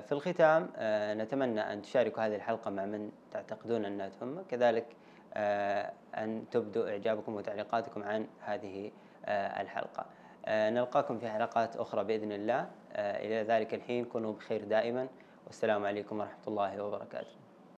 في 0.00 0.12
الختام 0.12 0.68
نتمنى 1.22 1.60
أن 1.60 1.82
تشاركوا 1.82 2.26
هذه 2.26 2.36
الحلقة 2.36 2.70
مع 2.70 2.86
من 2.86 3.10
تعتقدون 3.30 3.84
أنها 3.84 4.08
تهم. 4.08 4.42
كذلك 4.48 4.86
أن 6.14 6.44
تبدوا 6.50 6.90
إعجابكم 6.90 7.34
وتعليقاتكم 7.34 8.02
عن 8.02 8.26
هذه 8.40 8.90
الحلقة. 9.28 10.06
نلقاكم 10.48 11.18
في 11.18 11.28
حلقات 11.28 11.76
أخرى 11.76 12.04
بإذن 12.04 12.32
الله. 12.32 12.68
آه، 12.92 13.26
إلى 13.26 13.42
ذلك 13.42 13.74
الحين 13.74 14.04
كونوا 14.04 14.32
بخير 14.32 14.64
دائما. 14.64 15.08
والسلام 15.46 15.86
عليكم 15.86 16.20
ورحمة 16.20 16.44
الله 16.48 16.84
وبركاته. 16.84 17.49